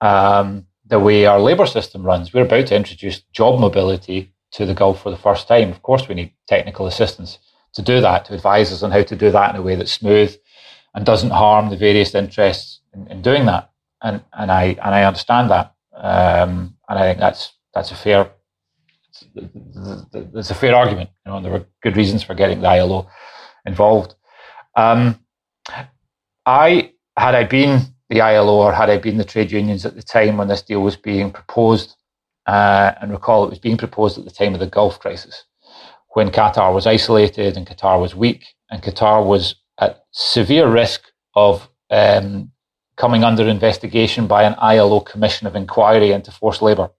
um, 0.00 0.66
the 0.86 1.00
way 1.00 1.26
our 1.26 1.40
labour 1.40 1.66
system 1.66 2.02
runs. 2.02 2.32
We're 2.32 2.44
about 2.44 2.66
to 2.68 2.76
introduce 2.76 3.20
job 3.32 3.58
mobility 3.58 4.32
to 4.52 4.66
the 4.66 4.74
Gulf 4.74 5.02
for 5.02 5.10
the 5.10 5.16
first 5.16 5.48
time. 5.48 5.70
Of 5.70 5.82
course, 5.82 6.08
we 6.08 6.14
need 6.14 6.32
technical 6.46 6.86
assistance 6.86 7.38
to 7.74 7.82
do 7.82 8.00
that, 8.00 8.26
to 8.26 8.34
advise 8.34 8.72
us 8.72 8.82
on 8.82 8.90
how 8.90 9.02
to 9.02 9.16
do 9.16 9.30
that 9.30 9.50
in 9.50 9.56
a 9.56 9.62
way 9.62 9.74
that's 9.74 9.92
smooth 9.92 10.36
and 10.94 11.06
doesn't 11.06 11.30
harm 11.30 11.70
the 11.70 11.76
various 11.76 12.14
interests 12.14 12.80
in, 12.94 13.06
in 13.08 13.22
doing 13.22 13.46
that. 13.46 13.70
And 14.02 14.22
and 14.32 14.50
I 14.50 14.64
and 14.82 14.94
I 14.94 15.04
understand 15.04 15.50
that, 15.50 15.74
um, 15.94 16.76
and 16.88 16.98
I 16.98 17.02
think 17.02 17.18
that's 17.20 17.52
that's 17.72 17.92
a 17.92 17.94
fair 17.94 18.30
that's 20.34 20.50
a 20.50 20.54
fair 20.54 20.74
argument. 20.74 21.10
You 21.24 21.30
know, 21.30 21.36
and 21.36 21.44
there 21.44 21.52
were 21.52 21.66
good 21.82 21.96
reasons 21.96 22.24
for 22.24 22.34
getting 22.34 22.60
the 22.60 22.68
ILO 22.68 23.08
involved. 23.64 24.14
Um, 24.76 25.18
I 26.46 26.92
had 27.16 27.34
I 27.34 27.44
been 27.44 27.80
the 28.08 28.20
ILO 28.20 28.54
or 28.54 28.72
had 28.72 28.90
I 28.90 28.98
been 28.98 29.16
the 29.16 29.24
trade 29.24 29.52
unions 29.52 29.86
at 29.86 29.94
the 29.94 30.02
time 30.02 30.36
when 30.36 30.48
this 30.48 30.62
deal 30.62 30.82
was 30.82 30.96
being 30.96 31.30
proposed, 31.30 31.96
uh, 32.46 32.92
and 33.00 33.12
recall, 33.12 33.44
it 33.44 33.50
was 33.50 33.58
being 33.58 33.76
proposed 33.76 34.18
at 34.18 34.24
the 34.24 34.30
time 34.30 34.54
of 34.54 34.60
the 34.60 34.66
Gulf 34.66 34.98
crisis, 34.98 35.44
when 36.10 36.30
Qatar 36.30 36.74
was 36.74 36.86
isolated 36.86 37.56
and 37.56 37.66
Qatar 37.66 38.00
was 38.00 38.14
weak, 38.14 38.44
and 38.70 38.82
Qatar 38.82 39.24
was 39.24 39.54
at 39.78 40.04
severe 40.10 40.68
risk 40.68 41.02
of 41.34 41.68
um, 41.90 42.50
coming 42.96 43.24
under 43.24 43.48
investigation 43.48 44.26
by 44.26 44.42
an 44.44 44.54
ILO 44.58 45.00
commission 45.00 45.46
of 45.46 45.56
inquiry 45.56 46.12
into 46.12 46.30
forced 46.30 46.62
labour. 46.62 46.90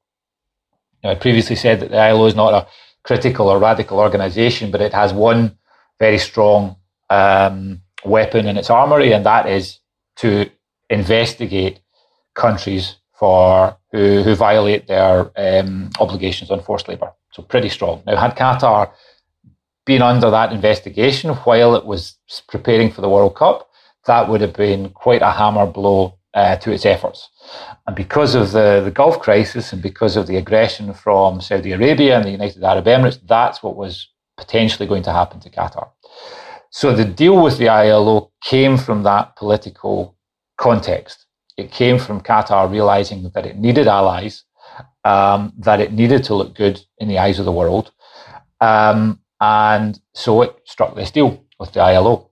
Now, 1.03 1.12
I 1.12 1.15
previously 1.15 1.55
said 1.55 1.79
that 1.82 1.91
the 1.91 1.98
ILO 1.98 2.25
is 2.25 2.36
not 2.36 2.53
a 2.53 2.67
critical 3.03 3.50
or 3.50 3.60
radical 3.60 4.00
organisation, 4.00 4.72
but 4.72 4.82
it 4.82 4.93
has 4.93 5.13
one 5.13 5.58
very 6.07 6.19
strong 6.31 6.62
um, 7.10 7.81
weapon 8.15 8.43
in 8.48 8.55
its 8.57 8.69
armoury, 8.69 9.10
and 9.15 9.24
that 9.25 9.45
is 9.57 9.65
to 10.22 10.29
investigate 10.89 11.75
countries 12.45 12.86
for 13.19 13.77
who, 13.91 14.22
who 14.25 14.33
violate 14.36 14.83
their 14.88 15.15
um, 15.45 15.89
obligations 16.03 16.51
on 16.51 16.60
forced 16.62 16.88
labour. 16.89 17.12
So 17.31 17.41
pretty 17.53 17.69
strong. 17.69 17.95
Now, 18.05 18.17
had 18.25 18.36
Qatar 18.36 18.91
been 19.86 20.01
under 20.01 20.29
that 20.38 20.51
investigation 20.51 21.29
while 21.45 21.72
it 21.79 21.86
was 21.86 22.01
preparing 22.53 22.89
for 22.91 23.01
the 23.01 23.13
World 23.15 23.36
Cup, 23.36 23.69
that 24.05 24.27
would 24.29 24.41
have 24.41 24.55
been 24.65 24.89
quite 25.05 25.22
a 25.22 25.31
hammer 25.39 25.65
blow 25.79 26.01
uh, 26.33 26.55
to 26.63 26.72
its 26.75 26.86
efforts. 26.86 27.29
And 27.86 27.95
because 27.95 28.36
of 28.41 28.51
the, 28.51 28.81
the 28.83 28.91
Gulf 28.91 29.19
crisis 29.19 29.72
and 29.74 29.81
because 29.81 30.17
of 30.19 30.27
the 30.27 30.38
aggression 30.43 30.93
from 30.93 31.41
Saudi 31.41 31.72
Arabia 31.72 32.17
and 32.17 32.25
the 32.25 32.38
United 32.39 32.63
Arab 32.63 32.86
Emirates, 32.86 33.19
that's 33.36 33.63
what 33.63 33.75
was 33.83 34.10
potentially 34.36 34.88
going 34.88 35.03
to 35.03 35.13
happen 35.13 35.39
to 35.41 35.50
Qatar. 35.50 35.88
So 36.75 36.91
the 36.91 37.05
deal 37.05 37.39
with 37.39 37.59
the 37.59 37.69
ILO 37.69 38.31
came 38.43 38.77
from 38.77 39.03
that 39.03 39.35
political 39.35 40.17
context. 40.57 41.27
It 41.55 41.71
came 41.71 41.99
from 41.99 42.19
Qatar 42.19 42.69
realizing 42.69 43.29
that 43.35 43.45
it 43.45 43.59
needed 43.59 43.87
allies, 43.87 44.43
um, 45.05 45.53
that 45.59 45.79
it 45.79 45.93
needed 45.93 46.23
to 46.23 46.33
look 46.33 46.55
good 46.55 46.81
in 46.97 47.07
the 47.07 47.19
eyes 47.19 47.37
of 47.37 47.45
the 47.45 47.51
world. 47.51 47.91
Um, 48.59 49.19
and 49.39 49.99
so 50.15 50.41
it 50.41 50.55
struck 50.65 50.95
this 50.95 51.11
deal 51.11 51.45
with 51.59 51.73
the 51.73 51.79
ILO. 51.79 52.31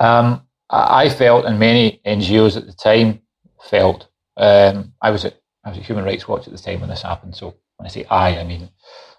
Um, 0.00 0.46
I 0.70 1.10
felt, 1.10 1.44
and 1.44 1.58
many 1.58 2.00
NGOs 2.06 2.56
at 2.56 2.64
the 2.64 2.72
time 2.72 3.20
felt, 3.62 4.08
um, 4.38 4.94
I 5.02 5.10
was 5.10 5.26
at 5.26 5.38
I 5.62 5.68
was 5.68 5.78
at 5.78 5.84
Human 5.84 6.06
Rights 6.06 6.26
Watch 6.26 6.46
at 6.46 6.54
the 6.54 6.58
time 6.58 6.80
when 6.80 6.88
this 6.88 7.02
happened. 7.02 7.36
So 7.36 7.54
when 7.76 7.86
I 7.86 7.90
say 7.90 8.04
I, 8.04 8.38
I 8.38 8.44
mean 8.44 8.70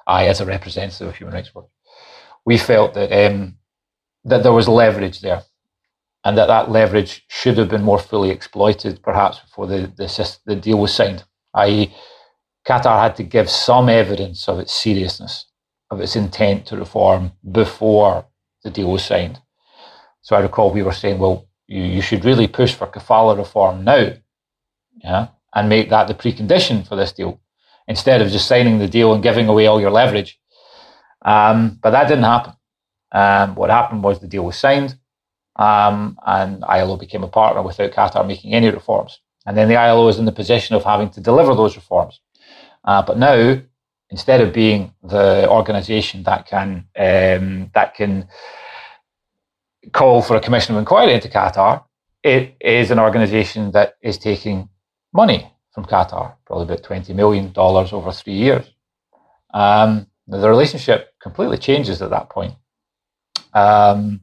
I 0.07 0.27
as 0.27 0.41
a 0.41 0.45
representative 0.45 1.07
of 1.07 1.15
Human 1.15 1.35
Rights 1.35 1.53
Watch. 1.53 1.69
We 2.45 2.57
felt 2.57 2.95
that 2.95 3.11
um, 3.11 3.57
that 4.27 4.43
there 4.43 4.51
was 4.51 4.67
leverage 4.67 5.21
there, 5.21 5.43
and 6.23 6.37
that 6.37 6.47
that 6.47 6.69
leverage 6.69 7.25
should 7.29 7.57
have 7.57 7.69
been 7.69 7.83
more 7.83 7.99
fully 7.99 8.29
exploited, 8.29 9.01
perhaps 9.01 9.39
before 9.39 9.67
the 9.67 9.91
the, 9.97 10.37
the 10.45 10.55
deal 10.55 10.79
was 10.79 10.93
signed. 10.93 11.23
I.e., 11.53 11.93
Qatar 12.67 13.01
had 13.01 13.15
to 13.15 13.23
give 13.23 13.49
some 13.49 13.87
evidence 13.89 14.49
of 14.49 14.59
its 14.59 14.73
seriousness, 14.73 15.45
of 15.89 16.01
its 16.01 16.15
intent 16.15 16.65
to 16.67 16.77
reform 16.77 17.31
before 17.49 18.25
the 18.63 18.69
deal 18.69 18.91
was 18.91 19.05
signed. 19.05 19.39
So 20.21 20.35
I 20.35 20.41
recall 20.41 20.71
we 20.71 20.83
were 20.83 20.91
saying, 20.91 21.19
well, 21.19 21.47
you, 21.67 21.81
you 21.81 22.01
should 22.01 22.25
really 22.25 22.47
push 22.47 22.75
for 22.75 22.87
kafala 22.87 23.37
reform 23.37 23.85
now, 23.85 24.11
yeah, 25.01 25.27
and 25.55 25.69
make 25.69 25.89
that 25.89 26.09
the 26.09 26.13
precondition 26.13 26.85
for 26.85 26.97
this 26.97 27.13
deal, 27.13 27.39
instead 27.87 28.21
of 28.21 28.29
just 28.29 28.47
signing 28.47 28.79
the 28.79 28.89
deal 28.89 29.13
and 29.13 29.23
giving 29.23 29.47
away 29.47 29.67
all 29.67 29.79
your 29.79 29.91
leverage. 29.91 30.37
Um, 31.23 31.79
but 31.81 31.91
that 31.91 32.09
didn't 32.09 32.25
happen. 32.25 32.53
Um, 33.11 33.55
what 33.55 33.69
happened 33.69 34.03
was 34.03 34.19
the 34.19 34.27
deal 34.27 34.45
was 34.45 34.57
signed, 34.57 34.97
um, 35.55 36.17
and 36.25 36.63
ILO 36.65 36.97
became 36.97 37.23
a 37.23 37.27
partner 37.27 37.61
without 37.61 37.91
Qatar 37.91 38.27
making 38.27 38.53
any 38.53 38.69
reforms. 38.69 39.19
And 39.45 39.57
then 39.57 39.69
the 39.69 39.77
ILO 39.77 40.07
is 40.09 40.19
in 40.19 40.25
the 40.25 40.31
position 40.31 40.75
of 40.75 40.83
having 40.83 41.09
to 41.11 41.21
deliver 41.21 41.55
those 41.55 41.75
reforms. 41.75 42.19
Uh, 42.83 43.01
but 43.01 43.17
now, 43.17 43.59
instead 44.09 44.41
of 44.41 44.53
being 44.53 44.93
the 45.03 45.47
organisation 45.49 46.23
that 46.23 46.47
can 46.47 46.85
um, 46.97 47.71
that 47.73 47.95
can 47.95 48.27
call 49.93 50.21
for 50.21 50.35
a 50.35 50.41
commission 50.41 50.75
of 50.75 50.79
inquiry 50.79 51.13
into 51.13 51.29
Qatar, 51.29 51.83
it 52.23 52.55
is 52.59 52.91
an 52.91 52.99
organization 52.99 53.71
that 53.71 53.95
is 54.01 54.17
taking 54.17 54.69
money 55.13 55.51
from 55.73 55.85
Qatar, 55.85 56.33
probably 56.45 56.65
about 56.65 56.83
$20 56.83 57.13
million 57.15 57.53
over 57.55 58.11
three 58.11 58.33
years. 58.33 58.65
Um, 59.53 60.07
the 60.27 60.49
relationship 60.49 61.13
completely 61.21 61.57
changes 61.57 62.01
at 62.01 62.09
that 62.09 62.29
point. 62.29 62.53
Um, 63.57 64.21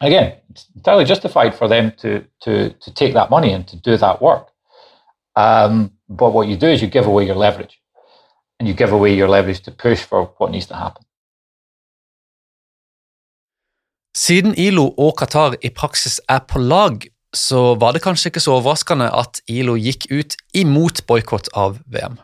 again, 0.00 0.28
it's 0.50 0.66
entirely 0.74 1.04
justified 1.04 1.54
for 1.54 1.68
them 1.68 1.92
to, 2.02 2.24
to, 2.44 2.52
to 2.84 2.94
take 2.94 3.12
that 3.14 3.30
money 3.30 3.52
and 3.52 3.66
to 3.68 3.76
do 3.76 3.96
that 3.96 4.20
work. 4.22 4.48
Um, 5.36 5.92
but 6.08 6.32
what 6.32 6.48
you 6.48 6.56
do 6.56 6.68
is 6.68 6.82
you 6.82 6.88
give 6.88 7.06
away 7.06 7.24
your 7.26 7.36
leverage, 7.36 7.80
and 8.58 8.68
you 8.68 8.74
give 8.74 8.92
away 8.92 9.14
your 9.14 9.28
leverage 9.28 9.60
to 9.62 9.70
push 9.70 10.02
for 10.02 10.20
what 10.38 10.50
needs 10.50 10.66
to 10.66 10.74
happen. 10.74 11.04
Siden 14.16 14.54
ILO 14.60 14.90
og 14.98 15.16
Qatar 15.16 15.56
i 15.64 15.70
praksis 15.72 16.20
er 16.28 16.42
på 16.48 16.60
lag, 16.60 17.06
så 17.34 17.74
var 17.80 17.96
det 17.96 18.02
kanskje 18.04 18.28
ikke 18.28 18.42
så 18.44 18.58
overraskende 18.58 19.08
at 19.08 19.40
ILO 19.48 19.78
gikk 19.80 20.04
ut 20.12 20.36
imot 20.52 21.00
boikott 21.08 21.48
av 21.56 21.78
VM. 21.88 22.18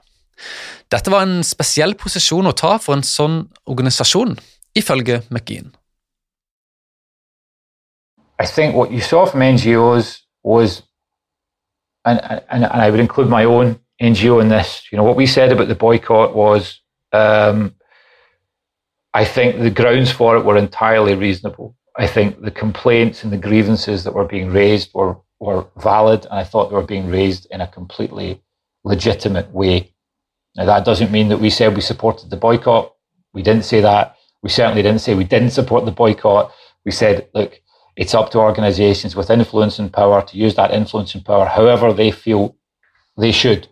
Dette 0.92 1.10
var 1.10 1.24
en 1.24 1.40
spesiell 1.44 1.96
posisjon 1.98 2.46
å 2.46 2.52
ta 2.52 2.76
for 2.76 2.98
en 2.98 3.06
sånn 3.06 3.40
organisasjon, 3.66 4.36
ifølge 4.76 5.22
McGean. 5.32 5.72
I 8.38 8.46
think 8.46 8.74
what 8.74 8.90
you 8.90 9.00
saw 9.00 9.26
from 9.26 9.40
NGOs 9.40 10.20
was, 10.42 10.82
and, 12.04 12.20
and, 12.20 12.42
and 12.50 12.64
I 12.64 12.90
would 12.90 13.00
include 13.00 13.28
my 13.28 13.44
own 13.44 13.80
NGO 14.00 14.40
in 14.40 14.48
this, 14.48 14.84
you 14.92 14.96
know, 14.96 15.04
what 15.04 15.16
we 15.16 15.26
said 15.26 15.50
about 15.52 15.68
the 15.68 15.74
boycott 15.74 16.34
was, 16.34 16.80
um, 17.12 17.74
I 19.12 19.24
think 19.24 19.58
the 19.58 19.70
grounds 19.70 20.12
for 20.12 20.36
it 20.36 20.44
were 20.44 20.56
entirely 20.56 21.14
reasonable. 21.14 21.76
I 21.96 22.06
think 22.06 22.40
the 22.40 22.52
complaints 22.52 23.24
and 23.24 23.32
the 23.32 23.38
grievances 23.38 24.04
that 24.04 24.14
were 24.14 24.24
being 24.24 24.52
raised 24.52 24.90
were, 24.94 25.16
were 25.40 25.66
valid, 25.76 26.24
and 26.26 26.34
I 26.34 26.44
thought 26.44 26.68
they 26.68 26.76
were 26.76 26.82
being 26.82 27.10
raised 27.10 27.48
in 27.50 27.60
a 27.60 27.66
completely 27.66 28.40
legitimate 28.84 29.50
way. 29.50 29.92
Now, 30.54 30.66
that 30.66 30.84
doesn't 30.84 31.10
mean 31.10 31.28
that 31.30 31.38
we 31.40 31.50
said 31.50 31.74
we 31.74 31.80
supported 31.80 32.30
the 32.30 32.36
boycott. 32.36 32.94
We 33.32 33.42
didn't 33.42 33.64
say 33.64 33.80
that. 33.80 34.16
We 34.42 34.48
certainly 34.48 34.82
didn't 34.82 35.00
say 35.00 35.14
we 35.14 35.24
didn't 35.24 35.50
support 35.50 35.84
the 35.84 35.90
boycott. 35.90 36.52
We 36.84 36.92
said, 36.92 37.28
look, 37.34 37.60
it's 37.98 38.14
up 38.14 38.30
to 38.30 38.38
organizations 38.38 39.16
with 39.16 39.28
influence 39.28 39.80
and 39.80 39.92
power 39.92 40.22
to 40.22 40.38
use 40.38 40.54
that 40.54 40.70
influence 40.70 41.16
and 41.16 41.24
power 41.24 41.46
however 41.46 41.92
they 41.92 42.12
feel 42.12 42.56
they 43.16 43.32
should. 43.32 43.66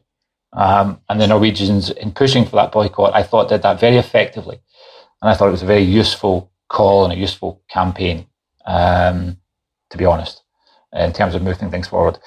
Um, 0.53 1.01
and 1.09 1.21
the 1.21 1.29
Norwegians, 1.29 1.91
in 1.91 2.11
pushing 2.11 2.45
for 2.45 2.57
that 2.57 2.73
boycott, 2.73 3.15
I 3.15 3.23
thought 3.23 3.49
did 3.49 3.63
that 3.63 3.79
very 3.79 3.99
effectively. 3.99 4.61
And 5.23 5.31
I 5.31 5.35
thought 5.35 5.49
it 5.49 5.53
was 5.53 5.63
a 5.63 5.67
very 5.75 5.85
useful 5.85 6.51
call 6.69 7.05
and 7.05 7.13
a 7.13 7.17
useful 7.17 7.63
campaign, 7.71 8.27
um, 8.67 9.37
to 9.91 9.97
be 9.97 10.05
honest, 10.05 10.43
in 10.93 11.13
terms 11.13 11.37
of 11.37 11.43
moving 11.43 11.71
things 11.71 11.87
forward. 11.87 12.19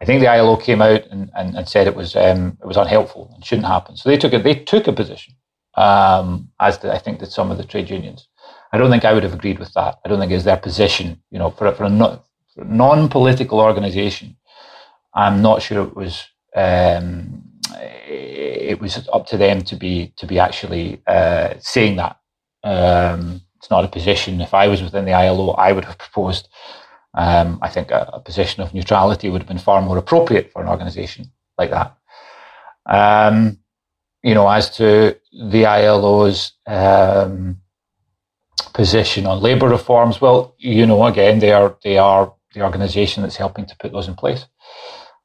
I 0.00 0.04
think 0.04 0.20
the 0.20 0.28
ILO 0.28 0.56
came 0.56 0.82
out 0.82 1.06
and, 1.12 1.30
and, 1.36 1.56
and 1.56 1.68
said 1.68 1.86
it 1.86 1.94
was 1.94 2.16
um, 2.16 2.58
it 2.60 2.66
was 2.66 2.76
unhelpful 2.76 3.30
and 3.32 3.44
shouldn't 3.44 3.68
happen. 3.68 3.96
So 3.96 4.08
they 4.08 4.18
took 4.18 4.32
a, 4.32 4.40
they 4.40 4.56
took 4.56 4.88
a 4.88 4.92
position, 4.92 5.34
um, 5.76 6.50
as 6.58 6.78
did, 6.78 6.90
I 6.90 6.98
think 6.98 7.20
that 7.20 7.30
some 7.30 7.52
of 7.52 7.58
the 7.58 7.64
trade 7.64 7.90
unions. 7.90 8.26
I 8.74 8.76
don't 8.76 8.90
think 8.90 9.04
I 9.04 9.12
would 9.12 9.22
have 9.22 9.34
agreed 9.34 9.60
with 9.60 9.72
that. 9.74 10.00
I 10.04 10.08
don't 10.08 10.18
think 10.18 10.32
it's 10.32 10.42
their 10.42 10.56
position. 10.56 11.22
You 11.30 11.38
know, 11.38 11.50
for, 11.52 11.70
for 11.70 11.84
a, 11.84 11.88
a 11.88 12.64
non-political 12.64 13.60
organisation, 13.60 14.36
I'm 15.14 15.40
not 15.40 15.62
sure 15.62 15.84
it 15.84 15.94
was 15.94 16.24
um, 16.56 17.44
it 17.70 18.80
was 18.80 19.08
up 19.12 19.28
to 19.28 19.36
them 19.36 19.62
to 19.62 19.76
be 19.76 20.12
to 20.16 20.26
be 20.26 20.40
actually 20.40 21.00
uh, 21.06 21.54
saying 21.60 21.94
that. 21.98 22.16
Um, 22.64 23.42
it's 23.58 23.70
not 23.70 23.84
a 23.84 23.88
position. 23.88 24.40
If 24.40 24.52
I 24.52 24.66
was 24.66 24.82
within 24.82 25.04
the 25.04 25.12
ILO, 25.12 25.50
I 25.52 25.70
would 25.70 25.84
have 25.84 25.96
proposed. 25.96 26.48
Um, 27.16 27.60
I 27.62 27.68
think 27.68 27.92
a, 27.92 28.10
a, 28.14 28.18
position 28.18 28.60
of 28.60 28.74
neutrality 28.74 29.30
would 29.30 29.40
have 29.40 29.46
been 29.46 29.58
far 29.58 29.80
more 29.82 29.98
appropriate 29.98 30.50
for 30.50 30.60
an 30.62 30.68
organisation 30.68 31.30
like 31.56 31.70
that. 31.70 31.96
Um, 32.86 33.58
you 34.24 34.34
know, 34.34 34.48
as 34.48 34.68
to 34.78 35.16
the 35.32 35.64
ILO's 35.64 36.54
um, 36.66 37.60
position 38.74 39.26
on 39.26 39.40
labour 39.40 39.68
reforms, 39.68 40.20
well, 40.20 40.54
you 40.58 40.84
know, 40.86 41.06
again, 41.06 41.38
they 41.38 41.52
are 41.52 41.78
they 41.82 41.96
are 41.96 42.34
the 42.52 42.62
organisation 42.62 43.22
that's 43.22 43.36
helping 43.36 43.66
to 43.66 43.76
put 43.78 43.92
those 43.92 44.08
in 44.08 44.14
place. 44.14 44.46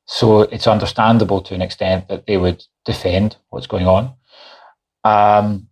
So 0.05 0.41
it's 0.41 0.67
understandable 0.67 1.41
to 1.41 1.53
an 1.53 1.62
extent 1.62 2.07
that 2.07 2.25
they 2.25 2.38
would 2.38 2.63
defend 2.85 3.38
what's 3.49 3.67
going 3.67 3.88
on. 3.88 4.13
Um, 5.03 5.67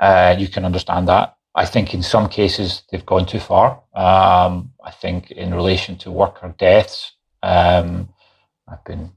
uh, 0.00 0.34
you 0.38 0.48
can 0.48 0.64
understand 0.64 1.08
that. 1.08 1.36
I 1.54 1.64
think 1.64 1.94
in 1.94 2.02
some 2.02 2.28
cases 2.28 2.82
they've 2.90 3.06
gone 3.06 3.26
too 3.26 3.40
far. 3.40 3.82
Um, 3.94 4.72
I 4.84 4.90
think 4.90 5.30
in 5.30 5.54
relation 5.54 5.96
to 5.98 6.10
worker 6.10 6.54
deaths, 6.58 7.12
um, 7.42 8.08
I've 8.68 8.84
been 8.84 9.12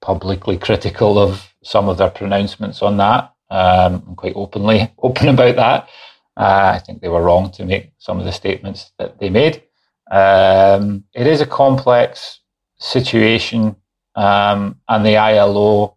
publicly 0.00 0.58
critical 0.58 1.18
of 1.18 1.52
some 1.62 1.88
of 1.88 1.98
their 1.98 2.10
pronouncements 2.10 2.82
on 2.82 2.96
that. 2.98 3.32
Um, 3.50 4.02
I'm 4.08 4.14
quite 4.16 4.34
openly 4.34 4.92
open 4.98 5.28
about 5.28 5.56
that. 5.56 5.88
Uh, 6.36 6.72
I 6.74 6.78
think 6.78 7.00
they 7.00 7.08
were 7.08 7.22
wrong 7.22 7.50
to 7.52 7.64
make 7.64 7.92
some 7.98 8.18
of 8.18 8.24
the 8.24 8.32
statements 8.32 8.92
that 8.98 9.18
they 9.18 9.28
made. 9.28 9.62
Um, 10.10 11.04
it 11.14 11.26
is 11.26 11.40
a 11.40 11.46
complex 11.46 12.40
situation, 12.78 13.76
um, 14.14 14.80
and 14.88 15.04
the 15.04 15.16
ILO, 15.16 15.96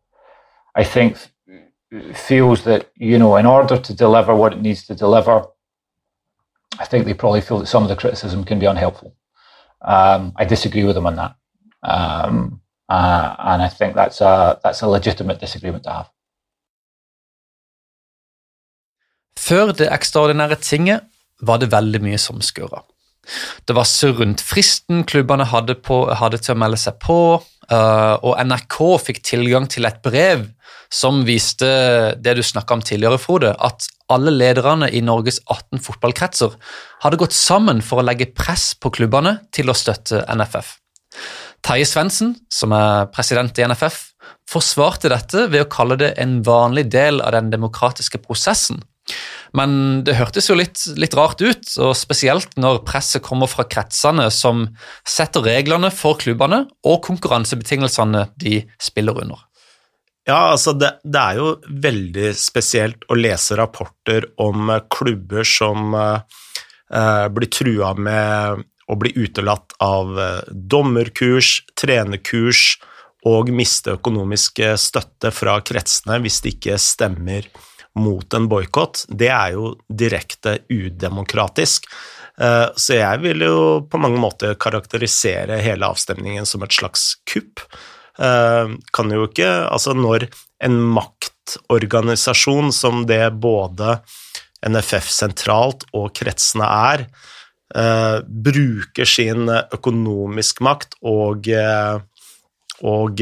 I 0.76 0.84
think, 0.84 1.17
feels 2.13 2.63
that 2.65 2.91
you 2.95 3.17
know, 3.17 3.38
in 3.38 3.45
order 3.45 3.78
to 3.78 3.93
deliver 3.93 4.36
what 4.36 4.54
it 4.54 4.62
needs 4.62 4.86
to 4.88 4.95
deliver, 4.95 5.48
I 6.80 6.86
think 6.86 7.06
they 7.06 7.13
probably 7.13 7.41
feel 7.41 7.60
that 7.60 7.67
some 7.67 7.84
of 7.84 7.89
the 7.89 7.95
criticism 7.95 8.43
can 8.43 8.60
be 8.60 8.65
unhelpful. 8.65 9.15
Um, 9.82 10.34
I 10.36 10.45
disagree 10.45 10.84
with 10.84 10.95
them 10.95 11.08
on 11.08 11.15
that, 11.15 11.36
um, 11.84 12.62
uh, 12.89 13.36
and 13.39 13.62
I 13.62 13.69
think 13.69 13.95
that's 13.95 14.19
a 14.19 14.60
that's 14.63 14.82
a 14.82 14.88
legitimate 14.88 15.39
disagreement 15.39 15.84
to 15.86 15.91
have. 15.91 16.10
Før 19.39 19.74
det 19.76 19.91
ekstraordinære 19.91 20.60
tinget 20.63 21.08
var 21.45 21.60
det 21.60 21.71
veldig 21.74 22.02
mye 22.06 22.19
som 22.21 22.41
skurra. 22.43 22.84
Det 23.65 23.74
var 23.76 23.88
surr 23.89 24.19
rundt 24.19 24.43
fristen 24.45 25.04
klubbene 25.10 25.48
hadde, 25.50 25.76
på, 25.82 26.06
hadde, 26.13 26.39
til 26.41 26.54
å 26.54 26.60
melde 26.62 26.78
seg 26.80 27.00
på, 27.02 27.17
uh, 27.41 28.15
og 28.21 28.38
NRK 28.45 28.78
fikk 29.08 29.24
tilgang 29.26 29.65
til 29.71 29.88
et 29.89 29.98
brev 30.06 30.45
som 30.93 31.24
viste 31.28 31.67
det 32.21 32.36
du 32.38 32.43
snakka 32.45 32.78
om 32.78 32.84
tidligere, 32.86 33.19
Frode, 33.19 33.56
at 33.58 33.88
alle 34.13 34.32
lederne 34.32 34.91
i 34.93 35.02
Norges 35.02 35.41
18 35.50 35.82
fotballkretser 35.84 36.54
hadde 37.04 37.19
gått 37.19 37.36
sammen 37.36 37.82
for 37.84 38.00
å 38.00 38.06
legge 38.06 38.30
press 38.38 38.74
på 38.78 38.93
klubbene 38.93 39.39
til 39.56 39.71
å 39.71 39.78
støtte 39.78 40.21
NFF. 40.30 40.76
Terje 41.65 41.88
Svendsen, 41.89 42.36
som 42.54 42.76
er 42.78 43.10
president 43.13 43.58
i 43.58 43.65
NFF, 43.65 44.12
forsvarte 44.50 45.10
dette 45.10 45.48
ved 45.50 45.65
å 45.65 45.71
kalle 45.71 45.98
det 45.98 46.12
en 46.21 46.38
vanlig 46.45 46.86
del 46.93 47.17
av 47.26 47.34
den 47.34 47.50
demokratiske 47.54 48.21
prosessen. 48.21 48.84
Men 49.55 50.03
det 50.03 50.17
hørtes 50.17 50.49
jo 50.49 50.57
litt, 50.57 50.81
litt, 50.99 51.15
rart 51.15 51.41
ut, 51.43 51.67
og 51.79 51.93
spesielt 51.97 52.57
når 52.59 52.81
presset 52.87 53.23
kommer 53.23 53.47
fra 53.47 53.63
kretsene 53.69 54.27
som 54.33 54.65
setter 55.07 55.45
reglene 55.45 55.91
for 55.95 56.19
klubbene 56.19 56.65
og 56.87 57.01
konkurransebetingelsene 57.05 58.25
de 58.41 58.63
spiller 58.81 59.21
under. 59.23 59.45
Ja, 60.25 60.51
altså 60.55 60.73
det, 60.73 60.95
det 61.05 61.21
er 61.21 61.37
jo 61.37 61.51
veldig 61.69 62.31
spesielt 62.37 63.05
å 63.13 63.17
lese 63.17 63.55
rapporter 63.59 64.25
om 64.41 64.73
klubber 64.91 65.45
som 65.45 65.93
eh, 65.93 67.27
blir 67.29 67.51
trua 67.53 67.93
med 67.93 68.65
å 68.89 68.97
bli 69.01 69.11
utelatt 69.17 69.73
av 69.81 70.11
uh, 70.13 70.41
dommerkurs, 70.49 71.63
trenerkurs 71.73 72.75
og 73.25 73.49
miste 73.49 73.95
økonomisk 73.97 74.61
støtte 74.77 75.31
fra 75.33 75.55
kretsene 75.65 76.19
hvis 76.21 76.37
det 76.45 76.51
ikke 76.53 76.77
stemmer 76.77 77.47
mot 77.95 78.34
en 78.34 78.49
boikott, 78.51 79.05
det 79.10 79.29
er 79.31 79.55
jo 79.55 79.73
direkte 79.88 80.60
udemokratisk. 80.71 81.88
Eh, 82.41 82.67
så 82.75 82.97
jeg 82.97 83.21
vil 83.23 83.45
jo 83.45 83.60
på 83.88 83.99
mange 84.01 84.19
måter 84.19 84.58
karakterisere 84.60 85.62
hele 85.63 85.88
avstemningen 85.88 86.47
som 86.47 86.65
et 86.65 86.75
slags 86.75 87.13
kupp. 87.29 87.63
Eh, 88.19 88.75
kan 88.95 89.12
jo 89.12 89.27
ikke 89.27 89.47
Altså, 89.71 89.95
når 89.95 90.27
en 90.63 90.79
maktorganisasjon 90.95 92.71
som 92.75 93.05
det 93.08 93.23
både 93.39 93.99
NFF 94.65 95.10
sentralt 95.12 95.86
og 95.93 96.13
kretsene 96.15 96.65
er, 96.65 97.08
eh, 97.75 98.19
bruker 98.23 99.05
sin 99.05 99.47
økonomisk 99.49 100.62
makt 100.62 100.95
og 101.03 101.47
og 102.83 103.21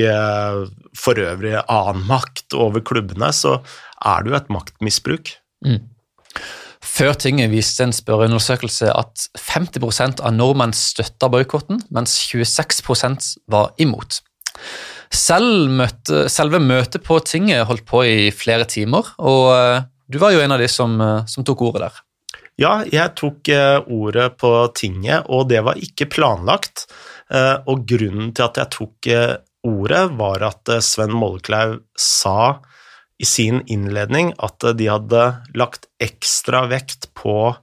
for 0.98 1.20
øvrig 1.22 1.54
annen 1.62 2.08
makt 2.10 2.56
over 2.58 2.82
klubbene, 2.82 3.30
så 3.30 3.60
er 4.04 4.24
det 4.24 4.32
jo 4.32 4.38
et 4.40 4.50
maktmisbruk. 4.54 5.34
Mm. 5.66 5.82
Før 6.84 7.16
tinget 7.16 7.52
viste 7.54 7.86
en 7.86 7.96
spørreundersøkelse 7.96 8.92
at 8.92 9.28
50% 9.40 10.20
av 10.22 10.34
nordmenn 10.36 10.76
støtta 10.76 11.30
boikotten, 11.32 11.80
mens 11.96 12.18
26% 12.28 13.38
var 13.50 13.72
imot. 13.82 14.20
Selv 15.14 15.72
møte, 15.72 16.26
selve 16.34 16.60
møtet 16.62 17.06
på 17.06 17.20
tinget 17.26 17.68
holdt 17.70 17.86
på 17.90 18.04
i 18.06 18.18
flere 18.36 18.68
timer, 18.70 19.14
og 19.22 19.46
eh, 19.56 19.86
du 20.12 20.20
var 20.22 20.36
jo 20.36 20.44
en 20.44 20.54
av 20.56 20.62
de 20.62 20.68
som, 20.70 20.98
eh, 21.02 21.24
som 21.30 21.46
tok 21.48 21.64
ordet 21.70 21.86
der. 21.86 22.02
Ja, 22.62 22.74
jeg 22.86 23.16
tok 23.18 23.50
eh, 23.50 23.80
ordet 23.90 24.34
på 24.42 24.52
tinget, 24.78 25.30
og 25.30 25.48
det 25.50 25.64
var 25.66 25.80
ikke 25.80 26.10
planlagt. 26.12 26.86
Og 27.32 27.86
grunnen 27.88 28.34
til 28.36 28.46
at 28.46 28.58
jeg 28.60 28.72
tok 28.76 29.08
ordet, 29.64 30.02
var 30.20 30.44
at 30.50 30.72
Sven 30.84 31.14
Mollekleiv 31.16 31.78
sa 31.96 32.60
i 33.22 33.26
sin 33.28 33.62
innledning 33.72 34.34
at 34.44 34.66
de 34.78 34.90
hadde 34.92 35.24
lagt 35.56 35.88
ekstra 36.04 36.66
vekt 36.72 37.08
på 37.16 37.54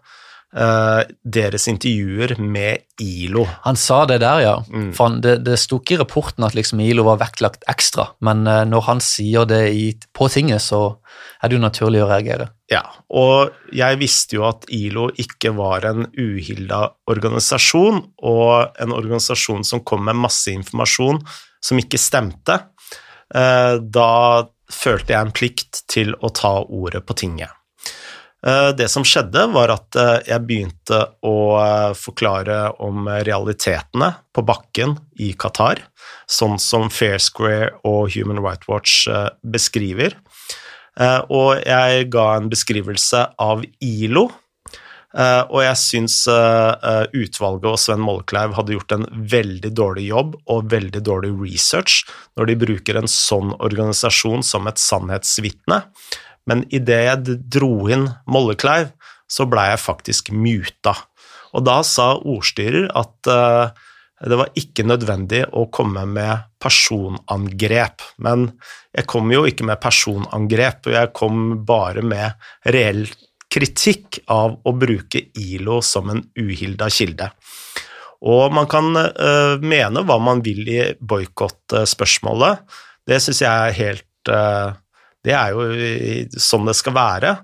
uh, 0.56 1.02
deres 1.22 1.66
intervjuer 1.70 2.34
med 2.42 2.86
ILO. 3.00 3.44
Han 3.64 3.78
sa 3.78 4.02
det 4.08 4.20
der, 4.22 4.42
ja. 4.44 4.54
Mm. 4.68 4.90
For 4.96 5.08
han, 5.08 5.20
det, 5.24 5.36
det 5.46 5.58
sto 5.60 5.80
ikke 5.80 5.96
i 5.96 6.00
rapporten 6.00 6.46
at 6.46 6.56
liksom 6.58 6.82
ILO 6.84 7.06
var 7.06 7.20
vektlagt 7.22 7.66
ekstra, 7.70 8.10
men 8.26 8.42
uh, 8.48 8.62
når 8.68 8.86
han 8.88 9.04
sier 9.04 9.48
det 9.48 9.62
i, 9.76 9.86
på 10.16 10.30
tinget, 10.32 10.64
så 10.64 10.82
er 11.40 11.50
det 11.50 11.58
jo 11.58 11.64
naturlig 11.64 12.02
å 12.04 12.10
reagere. 12.10 12.50
Ja, 12.70 12.84
og 13.10 13.54
jeg 13.74 13.98
visste 14.00 14.38
jo 14.38 14.46
at 14.50 14.66
ILO 14.74 15.08
ikke 15.18 15.54
var 15.56 15.86
en 15.88 16.08
uhilda 16.14 16.82
organisasjon, 17.10 18.02
og 18.22 18.80
en 18.80 18.96
organisasjon 18.96 19.66
som 19.66 19.84
kom 19.86 20.06
med 20.08 20.18
masse 20.20 20.52
informasjon 20.54 21.22
som 21.60 21.80
ikke 21.80 22.00
stemte. 22.00 22.58
Uh, 23.30 23.78
da 23.78 24.10
følte 24.70 25.14
jeg 25.14 25.26
en 25.26 25.34
plikt 25.34 25.82
til 25.90 26.14
å 26.22 26.30
ta 26.34 26.60
ordet 26.62 27.02
på 27.06 27.16
tinget. 27.18 27.50
Eh, 28.46 28.70
det 28.76 28.88
som 28.88 29.04
skjedde, 29.04 29.44
var 29.52 29.72
at 29.74 29.96
eh, 30.00 30.16
jeg 30.30 30.44
begynte 30.48 31.00
å 31.26 31.36
eh, 31.60 31.92
forklare 31.98 32.60
om 32.80 33.08
realitetene 33.26 34.14
på 34.32 34.44
bakken 34.48 34.96
i 35.20 35.32
Qatar, 35.36 35.82
sånn 36.30 36.56
som 36.62 36.88
Fair 36.92 37.20
Square 37.20 37.74
og 37.84 38.14
Human 38.16 38.40
Rights 38.40 38.68
Watch 38.70 39.08
beskriver. 39.42 40.16
Og 41.30 41.60
jeg 41.64 42.06
ga 42.12 42.24
en 42.36 42.48
beskrivelse 42.50 43.20
av 43.40 43.62
ILO, 43.84 44.24
og 45.14 45.60
jeg 45.62 45.78
syns 45.80 46.16
utvalget 46.28 47.68
og 47.70 47.78
Sven 47.80 48.02
Mollekleiv 48.04 48.54
hadde 48.58 48.74
gjort 48.74 48.94
en 48.94 49.06
veldig 49.32 49.70
dårlig 49.78 50.08
jobb 50.10 50.34
og 50.52 50.68
veldig 50.74 51.02
dårlig 51.06 51.30
research 51.38 52.02
når 52.38 52.50
de 52.50 52.58
bruker 52.64 53.00
en 53.00 53.10
sånn 53.10 53.54
organisasjon 53.56 54.44
som 54.46 54.68
et 54.70 54.82
sannhetsvitne. 54.82 55.80
Men 56.50 56.64
idet 56.74 57.04
jeg 57.06 57.38
dro 57.54 57.86
inn 57.92 58.08
Mollekleiv, 58.26 58.90
så 59.30 59.46
blei 59.46 59.68
jeg 59.70 59.84
faktisk 59.84 60.32
muta. 60.34 60.96
Og 61.54 61.62
da 61.66 61.78
sa 61.86 62.12
ordstyrer 62.18 62.90
at 62.98 63.30
uh, 63.30 63.70
det 64.20 64.36
var 64.36 64.50
ikke 64.58 64.84
nødvendig 64.84 65.44
å 65.56 65.68
komme 65.72 66.02
med 66.10 66.50
personangrep. 66.60 68.02
Men 68.26 68.50
jeg 68.92 69.06
kom 69.08 69.30
jo 69.32 69.46
ikke 69.48 69.66
med 69.70 69.80
personangrep, 69.80 70.90
og 70.90 70.96
jeg 70.98 71.12
kom 71.16 71.44
bare 71.66 72.04
med 72.04 72.50
reell 72.74 73.06
kritikk 73.50 74.20
av 74.30 74.58
å 74.66 74.74
bruke 74.76 75.24
ILO 75.40 75.80
som 75.82 76.10
en 76.12 76.20
uhilda 76.38 76.90
kilde. 76.92 77.30
Og 78.20 78.52
man 78.52 78.68
kan 78.70 78.92
uh, 78.92 79.56
mene 79.62 80.04
hva 80.04 80.18
man 80.20 80.42
vil 80.44 80.66
i 80.68 80.82
boikottspørsmålet. 81.00 82.60
Det 83.08 83.18
syns 83.22 83.40
jeg 83.46 83.50
er 83.70 83.78
helt 83.78 84.30
uh, 84.34 84.76
Det 85.24 85.34
er 85.36 85.52
jo 85.52 86.40
sånn 86.40 86.68
det 86.70 86.76
skal 86.78 86.96
være. 86.96 87.34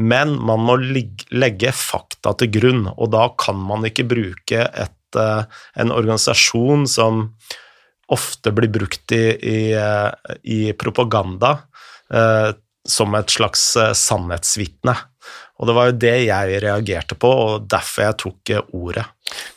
Men 0.00 0.36
man 0.46 0.62
må 0.64 0.76
legge 0.80 1.72
fakta 1.74 2.32
til 2.38 2.52
grunn, 2.54 2.84
og 2.94 3.10
da 3.12 3.26
kan 3.40 3.58
man 3.58 3.84
ikke 3.88 4.06
bruke 4.08 4.62
et, 4.64 5.18
uh, 5.18 5.42
en 5.74 5.92
organisasjon 5.92 6.86
som 6.88 7.24
ofte 8.10 8.52
blir 8.54 8.70
brukt 8.72 9.12
i, 9.14 9.24
i, 9.34 9.58
i 10.42 10.60
propaganda, 10.78 11.56
som 12.88 13.14
et 13.18 13.32
slags 13.32 13.62
sannhetsvitne. 13.76 14.94
Og 15.60 15.68
det 15.68 15.76
var 15.76 15.90
jo 15.90 15.96
det 16.00 16.14
jeg 16.24 16.60
reagerte 16.64 17.16
på, 17.20 17.28
og 17.28 17.66
derfor 17.68 18.06
jeg 18.06 18.18
tok 18.22 18.52
eh, 18.54 18.70
ordet. 18.76 19.04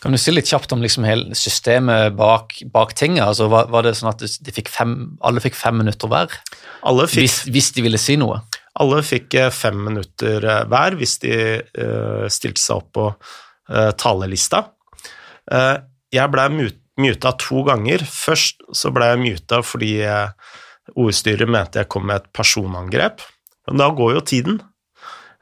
Kan 0.03 0.13
du 0.13 0.19
si 0.21 0.33
litt 0.33 0.49
kjapt 0.51 0.73
om 0.75 0.83
liksom 0.83 1.05
hele 1.07 1.37
systemet 1.37 2.17
bak, 2.17 2.57
bak 2.73 2.91
tinget? 2.99 3.23
Altså, 3.23 3.47
var, 3.51 3.69
var, 3.71 3.87
det 3.87 3.95
sånn 3.97 4.11
at 4.11 4.19
de 4.19 4.53
fikk 4.53 4.69
fem, 4.71 4.97
alle 5.23 5.41
fikk 5.43 5.55
fem 5.57 5.79
minutter 5.79 6.11
hver? 6.11 6.35
Fikk, 6.83 7.15
hvis, 7.21 7.37
hvis, 7.47 7.71
de 7.77 7.85
ville 7.87 8.01
si 8.01 8.17
noe? 8.19 8.41
Alle 8.83 8.99
fikk 9.05 9.39
eh, 9.39 9.49
fem 9.55 9.79
minutter 9.87 10.43
eh, 10.43 10.61
hver 10.67 10.99
hvis 10.99 11.15
de 11.23 11.33
uh, 11.63 12.27
stilte 12.27 12.61
seg 12.61 12.83
opp 12.83 12.91
på 12.99 13.07
uh, 13.07 13.91
talelista. 13.95 14.65
Uh, 15.47 15.77
jeg 16.13 16.33
blei 16.35 16.49
muta 16.99 17.31
to 17.39 17.63
ganger. 17.69 18.03
Først 18.03 18.59
så 18.75 18.91
blei 18.93 19.13
jeg 19.13 19.23
muta 19.23 19.63
fordi 19.65 19.95
ordstyret 20.95 21.49
mente 21.49 21.81
jeg 21.81 21.89
kom 21.91 22.07
med 22.09 22.21
et 22.21 22.29
personangrep. 22.35 23.23
Men 23.67 23.79
da 23.79 23.89
går 23.95 24.17
jo 24.17 24.27
tiden. 24.27 24.59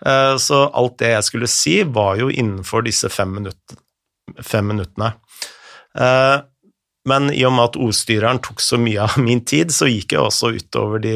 Eh, 0.06 0.36
så 0.38 0.64
alt 0.68 1.00
det 1.02 1.14
jeg 1.16 1.28
skulle 1.28 1.50
si, 1.50 1.76
var 1.84 2.20
jo 2.22 2.30
innenfor 2.30 2.86
disse 2.86 3.10
fem, 3.10 3.40
fem 4.42 4.72
minuttene. 4.74 5.14
Eh, 5.98 6.38
men 7.10 7.32
i 7.34 7.42
og 7.48 7.56
med 7.56 7.72
at 7.72 7.80
ordstyreren 7.82 8.42
tok 8.46 8.62
så 8.62 8.78
mye 8.82 9.08
av 9.08 9.18
min 9.22 9.44
tid, 9.46 9.74
så 9.74 9.90
gikk 9.90 10.16
jeg 10.16 10.22
også 10.22 10.54
utover 10.58 11.02
de 11.02 11.16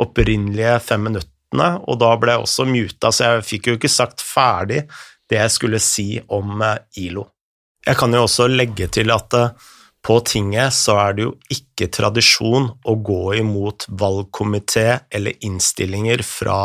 opprinnelige 0.00 0.78
fem 0.84 1.06
minuttene, 1.08 1.70
og 1.84 2.00
da 2.00 2.14
ble 2.20 2.36
jeg 2.36 2.44
også 2.44 2.66
muta, 2.68 3.12
så 3.12 3.30
jeg 3.30 3.46
fikk 3.48 3.68
jo 3.68 3.76
ikke 3.78 3.92
sagt 3.92 4.24
ferdig 4.24 4.86
det 5.30 5.40
jeg 5.40 5.52
skulle 5.52 5.80
si 5.82 6.08
om 6.32 6.60
eh, 6.64 6.78
ILO. 7.06 7.28
Jeg 7.86 8.00
kan 8.00 8.12
jo 8.16 8.24
også 8.26 8.48
legge 8.50 8.88
til 8.90 9.12
at 9.14 9.34
på 10.06 10.20
tinget 10.22 10.74
så 10.76 10.94
er 11.02 11.16
det 11.16 11.24
jo 11.26 11.34
ikke 11.50 11.90
tradisjon 11.90 12.70
å 12.86 12.94
gå 13.02 13.34
imot 13.40 13.88
valgkomité 13.90 14.86
eller 15.10 15.34
innstillinger 15.44 16.22
fra 16.22 16.60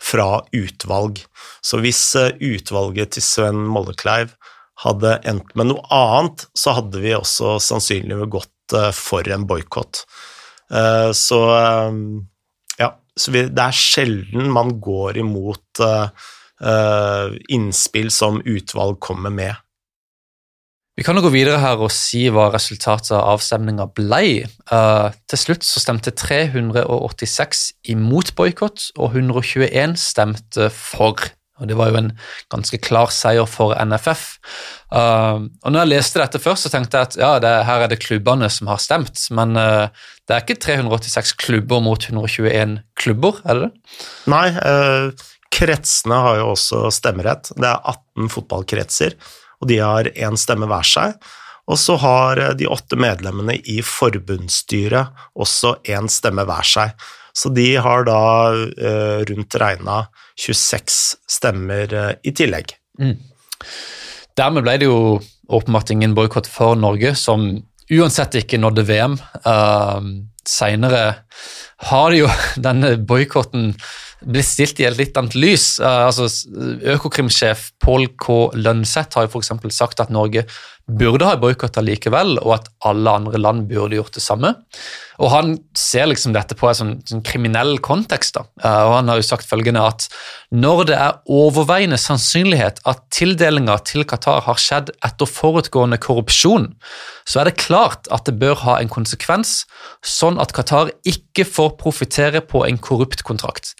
fra 0.00 0.40
utvalg. 0.52 1.20
Så 1.60 1.80
hvis 1.84 2.00
eh, 2.16 2.32
utvalget 2.40 3.14
til 3.16 3.24
Sven 3.24 3.60
Mollekleiv 3.68 4.32
hadde 4.80 5.18
endt 5.28 5.52
med 5.58 5.70
noe 5.70 5.84
annet, 5.92 6.46
så 6.56 6.78
hadde 6.78 7.02
vi 7.02 7.12
også 7.16 7.58
sannsynligvis 7.62 8.32
gått 8.32 8.76
eh, 8.76 8.90
for 8.96 9.28
en 9.28 9.46
boikott. 9.48 10.04
Eh, 10.72 11.10
så 11.16 11.40
ja, 12.80 12.92
så 13.16 13.34
det 13.36 13.50
er 13.66 13.76
sjelden 13.76 14.52
man 14.54 14.78
går 14.80 15.20
imot 15.20 15.82
innspill 17.48 18.10
som 18.12 18.36
utvalg 18.44 18.98
kommer 19.00 19.32
med. 19.32 19.56
Vi 21.00 21.04
kan 21.06 21.16
jo 21.16 21.22
gå 21.24 21.30
videre 21.32 21.56
her 21.62 21.80
og 21.80 21.88
si 21.96 22.26
hva 22.28 22.50
resultatet 22.52 23.14
av 23.16 23.38
avstemninga 23.38 23.86
ble. 23.96 24.42
Uh, 24.68 25.08
til 25.32 25.40
slutt 25.40 25.64
så 25.64 25.80
stemte 25.80 26.12
386 26.12 27.62
imot 27.94 28.34
boikott, 28.36 28.90
og 29.00 29.16
121 29.16 29.96
stemte 29.96 30.68
for. 30.76 31.24
Og 31.56 31.72
Det 31.72 31.78
var 31.80 31.88
jo 31.88 32.02
en 32.02 32.12
ganske 32.52 32.82
klar 32.84 33.08
seier 33.16 33.48
for 33.48 33.72
NFF. 33.80 34.26
Uh, 34.92 35.48
og 35.64 35.72
når 35.72 35.86
jeg 35.86 35.92
leste 35.94 36.20
dette 36.20 36.42
først, 36.44 36.68
så 36.68 36.74
tenkte 36.76 37.00
jeg 37.00 37.08
at 37.08 37.18
ja, 37.22 37.32
det, 37.40 37.56
her 37.70 37.86
er 37.86 37.94
det 37.94 38.02
klubbene 38.04 38.52
som 38.52 38.68
har 38.68 38.84
stemt. 38.84 39.24
Men 39.32 39.56
uh, 39.56 39.88
det 40.28 40.36
er 40.36 40.44
ikke 40.44 40.60
386 40.68 41.32
klubber 41.40 41.80
mot 41.80 42.04
121 42.12 42.76
klubber, 43.00 43.40
er 43.48 43.56
det 43.56 43.70
det? 43.70 44.00
Nei, 44.36 44.46
uh, 44.52 45.30
kretsene 45.48 46.20
har 46.28 46.42
jo 46.42 46.52
også 46.52 46.90
stemmerett. 46.92 47.54
Det 47.56 47.72
er 47.72 47.80
18 47.88 48.34
fotballkretser, 48.36 49.16
og 49.60 49.70
de 49.70 49.78
har 49.82 50.10
én 50.14 50.38
stemme 50.40 50.68
hver 50.70 50.86
seg. 50.86 51.16
Og 51.70 51.78
så 51.78 51.94
har 52.02 52.40
de 52.58 52.66
åtte 52.66 52.98
medlemmene 52.98 53.54
i 53.68 53.78
forbundsstyret 53.84 55.12
også 55.38 55.76
én 55.92 56.08
stemme 56.10 56.46
hver 56.48 56.66
seg. 56.66 56.94
Så 57.36 57.52
de 57.54 57.68
har 57.78 58.04
da 58.08 58.22
eh, 58.50 59.20
rundt 59.28 59.56
regna 59.62 60.02
26 60.40 60.96
stemmer 61.30 61.94
eh, 61.94 62.14
i 62.26 62.32
tillegg. 62.34 62.74
Mm. 62.98 63.14
Dermed 64.38 64.66
ble 64.66 64.76
det 64.80 64.88
jo 64.88 65.20
åpenbart 65.50 65.92
ingen 65.94 66.14
boikott 66.16 66.48
for 66.50 66.78
Norge, 66.78 67.14
som 67.18 67.52
uansett 67.90 68.38
ikke 68.42 68.60
nådde 68.60 68.84
VM. 68.86 69.16
Uh, 69.46 70.26
Seinere 70.46 71.04
har 71.90 72.14
jo 72.14 72.28
denne 72.66 72.94
boikotten 72.98 73.72
blitt 74.20 74.48
stilt 74.48 74.80
i 74.80 74.86
et 74.88 74.98
litt 74.98 75.16
annet 75.18 75.36
lys. 75.38 75.78
Uh, 75.82 76.08
altså, 76.08 76.28
Økokrimsjef 76.94 77.70
Pål 77.82 78.10
K. 78.20 78.42
Lønseth 78.58 79.16
har 79.16 79.26
jo 79.26 79.32
f.eks. 79.32 79.54
sagt 79.74 80.02
at 80.02 80.12
Norge 80.12 80.46
burde 80.90 81.26
ha 81.28 81.36
boikotta 81.38 81.82
likevel, 81.84 82.34
og 82.42 82.56
at 82.56 82.68
alle 82.88 83.12
andre 83.20 83.38
land 83.38 83.68
burde 83.70 83.94
gjort 83.94 84.16
det 84.16 84.24
samme. 84.24 84.54
Og 85.20 85.30
Han 85.30 85.52
ser 85.76 86.08
liksom 86.10 86.32
dette 86.34 86.56
på 86.58 86.66
en 86.66 86.78
sånn, 86.78 86.92
sånn 87.06 87.22
kriminell 87.26 87.78
kontekst. 87.84 88.34
da, 88.34 88.46
uh, 88.64 88.88
og 88.88 88.94
Han 88.98 89.12
har 89.12 89.20
jo 89.20 89.28
sagt 89.28 89.48
følgende 89.48 89.84
at 89.86 90.08
når 90.50 90.84
det 90.90 90.98
er 90.98 91.20
overveiende 91.30 91.98
sannsynlighet 92.00 92.80
at 92.90 93.04
tildelinga 93.14 93.78
til 93.86 94.04
Qatar 94.04 94.42
har 94.48 94.58
skjedd 94.58 94.90
etter 95.06 95.30
forutgående 95.30 96.00
korrupsjon, 96.02 96.74
så 97.24 97.40
er 97.40 97.50
det 97.50 97.60
klart 97.62 98.10
at 98.10 98.26
det 98.26 98.38
bør 98.40 98.58
ha 98.64 98.80
en 98.80 98.90
konsekvens, 98.90 99.64
sånn 100.02 100.40
at 100.42 100.52
Qatar 100.56 100.90
ikke 101.06 101.46
får 101.46 101.76
profitere 101.78 102.42
på 102.42 102.64
en 102.66 102.80
korrupt 102.82 103.22
kontrakt. 103.22 103.76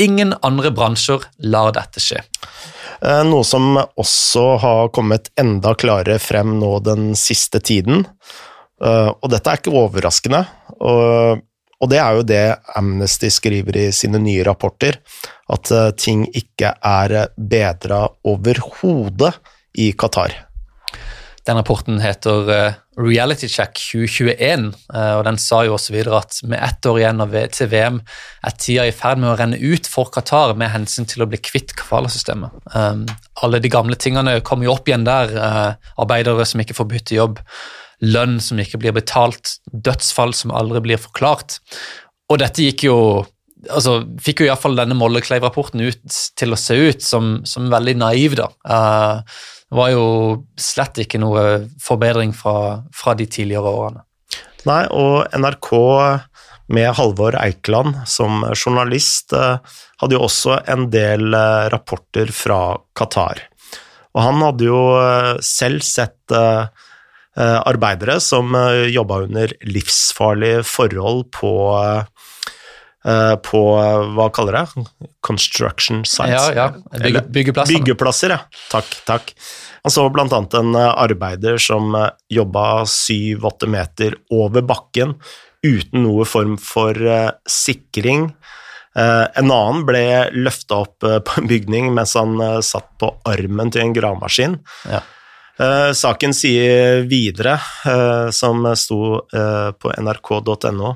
Ingen 0.00 0.34
andre 0.42 0.70
bransjer 0.72 1.26
lar 1.52 1.74
dette 1.76 2.00
skje. 2.00 2.22
Eh, 3.04 3.22
noe 3.28 3.44
som 3.44 3.76
også 3.76 4.44
har 4.62 4.88
kommet 4.96 5.28
enda 5.40 5.74
klarere 5.76 6.18
frem 6.20 6.56
nå 6.60 6.78
den 6.84 7.12
siste 7.18 7.60
tiden, 7.60 8.06
eh, 8.80 9.10
og 9.12 9.30
dette 9.32 9.52
er 9.52 9.60
ikke 9.60 9.76
overraskende, 9.76 10.44
og 10.80 11.88
det 11.88 12.00
er 12.00 12.16
jo 12.16 12.26
det 12.28 12.44
Amnesty 12.76 13.30
skriver 13.32 13.76
i 13.76 13.86
sine 13.96 14.20
nye 14.20 14.44
rapporter, 14.44 15.00
at 15.52 15.72
eh, 15.72 15.90
ting 15.96 16.26
ikke 16.28 16.74
er 16.76 17.16
bedra 17.36 18.06
overhodet 18.28 19.34
i 19.80 19.92
Qatar. 19.96 20.49
Den 21.50 21.58
rapporten 21.58 21.96
heter 21.98 22.50
eh, 22.54 22.74
Reality 22.96 23.48
Check 23.50 23.74
2021, 23.74 24.68
eh, 24.94 25.14
og 25.18 25.24
den 25.26 25.38
sa 25.42 25.64
jo 25.66 25.72
også 25.74 25.96
videre 25.96 26.20
at 26.22 26.36
med 26.46 26.60
ett 26.62 26.86
år 26.86 27.00
igjen 27.00 27.22
til 27.56 27.70
VM 27.72 27.96
er 28.46 28.54
tida 28.54 28.84
i 28.86 28.92
ferd 28.94 29.18
med 29.18 29.32
å 29.32 29.34
renne 29.40 29.58
ut 29.58 29.88
for 29.90 30.12
Qatar 30.14 30.54
med 30.54 30.70
hensyn 30.70 31.08
til 31.10 31.24
å 31.24 31.26
bli 31.26 31.40
kvitt 31.42 31.74
kafala-systemet. 31.74 32.54
Um, 32.70 33.02
alle 33.42 33.58
de 33.58 33.72
gamle 33.72 33.98
tingene 33.98 34.36
kommer 34.46 34.68
jo 34.68 34.76
opp 34.76 34.86
igjen 34.86 35.08
der. 35.08 35.34
Arbeidere 35.98 36.46
som 36.46 36.62
ikke 36.62 36.76
får 36.78 36.90
bytte 36.92 37.18
jobb, 37.18 37.42
lønn 37.98 38.38
som 38.38 38.62
ikke 38.62 38.78
blir 38.84 38.94
betalt, 38.94 39.56
dødsfall 39.74 40.36
som 40.36 40.54
aldri 40.54 40.84
blir 40.86 41.02
forklart. 41.02 41.58
Og 42.30 42.38
dette 42.44 42.62
gikk 42.62 42.86
jo 42.86 42.96
altså, 43.68 44.00
fikk 44.22 44.42
jo 44.42 44.48
iallfall 44.48 44.78
denne 44.78 44.96
Mollekleiv-rapporten 44.98 45.82
ut 45.82 46.20
til 46.38 46.54
å 46.54 46.58
se 46.58 46.76
ut 46.76 47.04
som, 47.04 47.40
som 47.48 47.68
veldig 47.72 47.96
naiv. 48.00 48.36
da. 48.40 48.48
Uh, 48.64 49.20
det 49.70 49.78
var 49.78 49.92
jo 49.92 50.06
slett 50.58 51.02
ikke 51.04 51.20
noe 51.22 51.44
forbedring 51.82 52.32
fra, 52.36 52.80
fra 52.94 53.14
de 53.18 53.28
tidligere 53.30 53.74
årene. 53.82 54.04
Nei, 54.68 54.82
og 54.92 55.30
NRK 55.32 55.70
med 56.70 56.92
Halvor 56.98 57.36
Eikeland 57.40 58.02
som 58.10 58.44
journalist 58.52 59.34
uh, 59.34 59.58
hadde 60.02 60.18
jo 60.18 60.26
også 60.26 60.60
en 60.70 60.88
del 60.92 61.32
uh, 61.34 61.68
rapporter 61.72 62.32
fra 62.34 62.76
Qatar. 62.98 63.46
Og 64.10 64.24
han 64.26 64.42
hadde 64.42 64.66
jo 64.66 64.78
selv 65.46 65.84
sett 65.86 66.34
arbeidere 67.38 68.16
som 68.18 68.50
jobba 68.90 69.20
under 69.28 69.52
livsfarlige 69.70 70.64
forhold 70.66 71.28
på 71.36 71.52
Eh, 71.78 72.39
på 73.00 73.60
hva 74.12 74.26
kaller 74.34 74.58
det? 74.58 74.84
Construction 75.24 76.02
sites? 76.04 76.50
Ja, 76.52 76.52
ja. 76.52 76.98
Bygge, 77.00 77.22
byggeplasser. 77.32 77.72
Byggeplasser, 77.78 78.34
ja. 78.34 78.40
Takk, 78.68 78.90
takk. 79.08 79.34
Han 79.82 79.90
så 79.90 80.08
blant 80.12 80.32
annet 80.32 80.54
en 80.54 80.74
eh, 80.74 80.88
arbeider 80.88 81.56
som 81.58 81.94
eh, 81.96 82.10
jobba 82.28 82.84
syv-åtte 82.86 83.68
meter 83.70 84.18
over 84.30 84.64
bakken 84.66 85.16
uten 85.64 86.02
noe 86.04 86.24
form 86.28 86.56
for 86.60 86.96
sikring. 87.48 88.30
En 88.96 89.50
annen 89.52 89.82
ble 89.84 90.04
løfta 90.32 90.78
opp 90.86 91.04
på 91.04 91.34
en 91.36 91.48
bygning 91.50 91.90
mens 91.94 92.14
han 92.16 92.40
satt 92.64 92.88
på 92.98 93.10
armen 93.28 93.68
til 93.68 93.84
en 93.84 93.92
gravemaskin. 93.92 94.56
Ja. 94.88 95.02
Saken 95.92 96.32
sier 96.32 97.04
videre, 97.04 97.58
som 98.32 98.64
sto 98.72 99.20
på 99.28 99.92
nrk.no, 100.00 100.94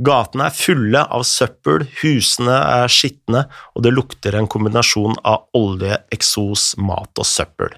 Gatene 0.00 0.48
er 0.48 0.56
fulle 0.56 1.02
av 1.02 1.24
søppel, 1.28 1.84
husene 2.00 2.56
er 2.56 2.92
skitne, 2.92 3.44
og 3.74 3.84
det 3.84 3.92
lukter 3.94 4.38
en 4.38 4.48
kombinasjon 4.50 5.18
av 5.26 5.46
olje, 5.56 5.98
eksos, 6.14 6.72
mat 6.80 7.20
og 7.20 7.28
søppel. 7.28 7.74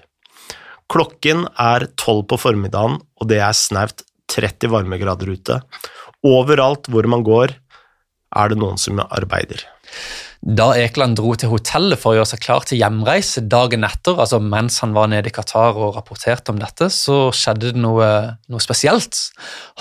Klokken 0.91 1.47
er 1.59 1.87
tolv 1.99 2.27
på 2.29 2.39
formiddagen, 2.39 2.99
og 3.01 3.29
det 3.29 3.39
er 3.41 3.55
snaut 3.57 4.05
30 4.31 4.71
varmegrader 4.73 5.31
ute. 5.33 5.59
Overalt 6.23 6.89
hvor 6.91 7.07
man 7.09 7.25
går, 7.25 7.55
er 8.33 8.49
det 8.49 8.59
noen 8.59 8.79
som 8.81 9.01
arbeider. 9.03 9.61
Da 10.43 10.73
Ekeland 10.75 11.15
dro 11.15 11.29
til 11.39 11.53
hotellet 11.53 12.01
for 12.01 12.11
å 12.11 12.17
gjøre 12.17 12.27
seg 12.33 12.41
klar 12.43 12.65
til 12.67 12.81
hjemreise 12.81 13.45
dagen 13.47 13.85
etter, 13.87 14.17
altså 14.19 14.41
mens 14.43 14.81
han 14.83 14.91
var 14.91 15.07
nede 15.07 15.31
i 15.31 15.33
Qatar 15.33 15.77
og 15.79 15.93
rapporterte 15.95 16.51
om 16.51 16.57
dette, 16.59 16.89
så 16.91 17.29
skjedde 17.31 17.71
det 17.71 17.79
noe, 17.79 18.09
noe 18.51 18.63
spesielt. 18.63 19.15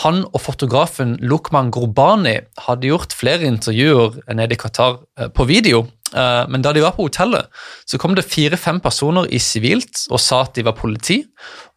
Han 0.05 0.21
og 0.29 0.39
fotografen 0.45 1.17
Lukman 1.19 1.73
Grobani 1.75 2.37
hadde 2.69 2.93
gjort 2.93 3.17
flere 3.19 3.49
intervjuer 3.49 4.21
nede 4.39 4.55
i 4.55 4.61
Qatar 4.63 5.01
eh, 5.19 5.33
på 5.35 5.49
video. 5.51 5.83
Eh, 6.15 6.45
men 6.47 6.63
da 6.63 6.71
de 6.71 6.87
var 6.87 6.95
på 6.95 7.09
hotellet, 7.09 7.51
så 7.83 7.99
kom 7.99 8.15
det 8.15 8.29
fire-fem 8.31 8.79
personer 8.85 9.27
i 9.35 9.43
sivilt 9.43 10.05
og 10.13 10.23
sa 10.23 10.45
at 10.47 10.55
de 10.55 10.67
var 10.69 10.79
politi, 10.79 11.25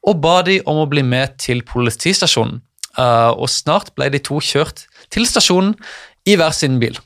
og 0.06 0.22
ba 0.22 0.36
de 0.46 0.60
om 0.70 0.84
å 0.84 0.86
bli 0.92 1.02
med 1.02 1.40
til 1.42 1.66
politistasjonen. 1.66 2.62
Eh, 3.02 3.34
og 3.34 3.50
snart 3.50 3.96
ble 3.98 4.14
de 4.14 4.22
to 4.22 4.38
kjørt 4.38 4.86
til 5.10 5.26
stasjonen 5.26 5.74
i 6.30 6.38
hver 6.38 6.54
sin 6.54 6.78
bil. 6.78 7.02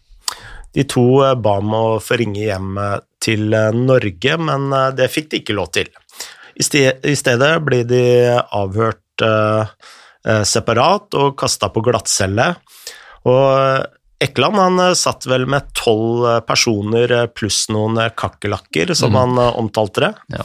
De 0.75 0.85
to 0.89 1.05
eh, 1.25 1.35
ba 1.35 1.57
om 1.61 1.75
å 1.75 1.83
få 2.03 2.19
ringe 2.21 2.43
hjem 2.43 2.77
eh, 2.77 2.97
til 3.21 3.53
eh, 3.55 3.75
Norge, 3.75 4.37
men 4.37 4.69
det 4.97 5.09
fikk 5.11 5.31
de 5.31 5.41
ikke 5.41 5.57
lov 5.57 5.71
til. 5.75 5.89
I 6.59 7.15
stedet 7.15 7.53
ble 7.63 7.85
de 7.87 8.03
avhørt 8.35 9.23
separat 10.43 11.15
og 11.15 11.37
kasta 11.39 11.69
på 11.71 11.83
glattcelle. 11.83 12.49
Og 13.31 13.85
Ekland 14.19 14.59
han 14.59 14.81
satt 14.99 15.23
vel 15.31 15.45
med 15.47 15.69
tolv 15.79 16.25
personer 16.47 17.13
pluss 17.31 17.61
noen 17.71 18.01
kakerlakker, 18.11 18.91
som 18.91 19.15
mm. 19.15 19.19
han 19.21 19.39
omtalte 19.61 20.03
det. 20.03 20.11
Ja. 20.35 20.43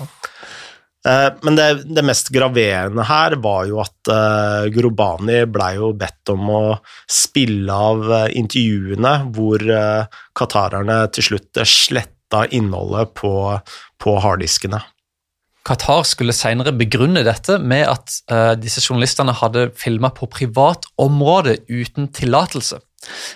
Eh, 1.08 1.30
men 1.42 1.56
det, 1.58 1.66
det, 1.84 2.04
mest 2.06 2.30
graverende 2.32 3.04
her 3.04 3.36
var 3.44 3.66
jo 3.68 3.82
at 3.82 4.08
uh, 4.08 4.64
Grobani 4.72 5.42
blei 5.52 5.74
jo 5.76 5.90
bedt 6.00 6.32
om 6.32 6.48
å 6.48 6.62
spille 7.10 7.76
av 7.90 8.06
uh, 8.08 8.24
intervjuene 8.32 9.12
hvor 9.36 9.60
uh, 9.68 10.08
qatarerne 10.32 11.02
til 11.12 11.28
slutt 11.28 11.60
sletta 11.68 12.46
innholdet 12.56 13.12
på, 13.20 13.34
på 14.00 14.16
harddiskene. 14.24 14.80
Qatar 15.64 16.02
skulle 16.08 16.36
senere 16.36 16.74
begrunne 16.76 17.22
dette 17.24 17.58
med 17.60 17.84
at 17.88 18.16
uh, 18.32 18.52
disse 18.56 18.80
journalistene 18.84 19.36
hadde 19.36 19.70
filma 19.80 20.08
på 20.12 20.28
privat 20.32 20.88
område 21.00 21.58
uten 21.68 22.08
tillatelse. 22.16 22.80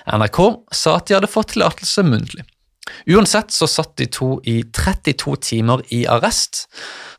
NRK 0.09 0.40
sa 0.72 0.96
at 0.96 1.09
de 1.09 1.16
hadde 1.18 1.33
fått 1.33 1.52
tillatelse 1.52 2.04
muntlig. 2.04 2.48
Uansett 3.09 3.53
så 3.55 3.68
satt 3.70 3.96
de 4.01 4.07
to 4.12 4.37
i 4.48 4.61
32 4.74 5.37
timer 5.44 5.83
i 5.94 6.05
arrest. 6.11 6.66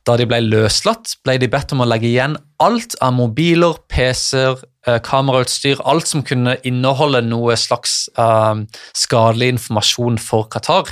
Da 0.08 0.16
de 0.20 0.28
ble 0.30 0.40
løslatt, 0.46 1.18
ble 1.26 1.38
de 1.42 1.50
bedt 1.52 1.74
om 1.76 1.84
å 1.84 1.88
legge 1.90 2.10
igjen 2.10 2.38
alt 2.64 2.96
av 3.04 3.14
mobiler, 3.18 3.78
PC-er, 3.92 4.62
eh, 4.88 5.00
kamerautstyr, 5.06 5.82
alt 5.86 6.10
som 6.10 6.24
kunne 6.26 6.58
inneholde 6.68 7.22
noe 7.28 7.58
slags 7.60 8.08
uh, 8.20 8.56
skadelig 8.96 9.54
informasjon 9.56 10.20
for 10.24 10.50
Qatar. 10.52 10.92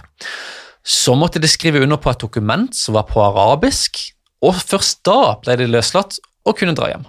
Så 0.87 1.17
måtte 1.19 1.41
de 1.43 1.49
skrive 1.51 1.81
under 1.83 1.99
på 1.99 2.13
et 2.13 2.23
dokument 2.23 2.71
som 2.75 2.95
var 2.95 3.07
på 3.09 3.23
arabisk, 3.23 3.99
og 4.45 4.55
først 4.55 5.03
da 5.07 5.35
ble 5.43 5.57
de 5.59 5.69
løslatt 5.71 6.19
og 6.47 6.59
kunne 6.59 6.75
dra 6.77 6.91
hjem. 6.93 7.07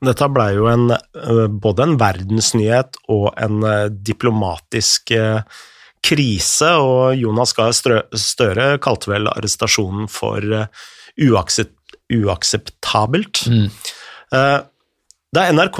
Dette 0.00 0.26
ble 0.32 0.46
jo 0.56 0.68
en, 0.70 0.90
eh, 0.92 1.46
både 1.50 1.84
en 1.84 1.98
verdensnyhet 2.00 2.96
og 3.12 3.34
en 3.36 3.60
diplomatisk 4.06 5.12
eh, 5.12 5.42
krise, 6.06 6.72
og 6.80 7.18
Jonas 7.18 7.54
Gahr 7.56 7.74
Støre 7.76 8.72
kalte 8.82 9.12
vel 9.12 9.30
arrestasjonen 9.30 10.08
for 10.10 10.44
uaksept, 11.20 11.76
uakseptabelt. 12.10 13.44
Mm. 13.46 13.68
Da 15.30 15.44
NRK 15.54 15.78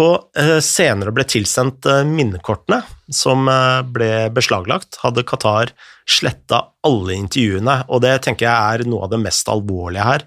senere 0.62 1.10
ble 1.14 1.24
tilsendt 1.26 1.88
minnekortene 2.06 2.84
som 3.10 3.50
ble 3.90 4.28
beslaglagt, 4.34 5.00
hadde 5.02 5.26
Qatar 5.26 5.72
sletta 6.10 6.62
alle 6.86 7.16
intervjuene, 7.18 7.80
og 7.90 8.04
det 8.04 8.14
tenker 8.26 8.46
jeg 8.46 8.76
er 8.82 8.90
noe 8.90 9.06
av 9.06 9.14
det 9.14 9.22
mest 9.24 9.50
alvorlige 9.50 10.06
her. 10.06 10.26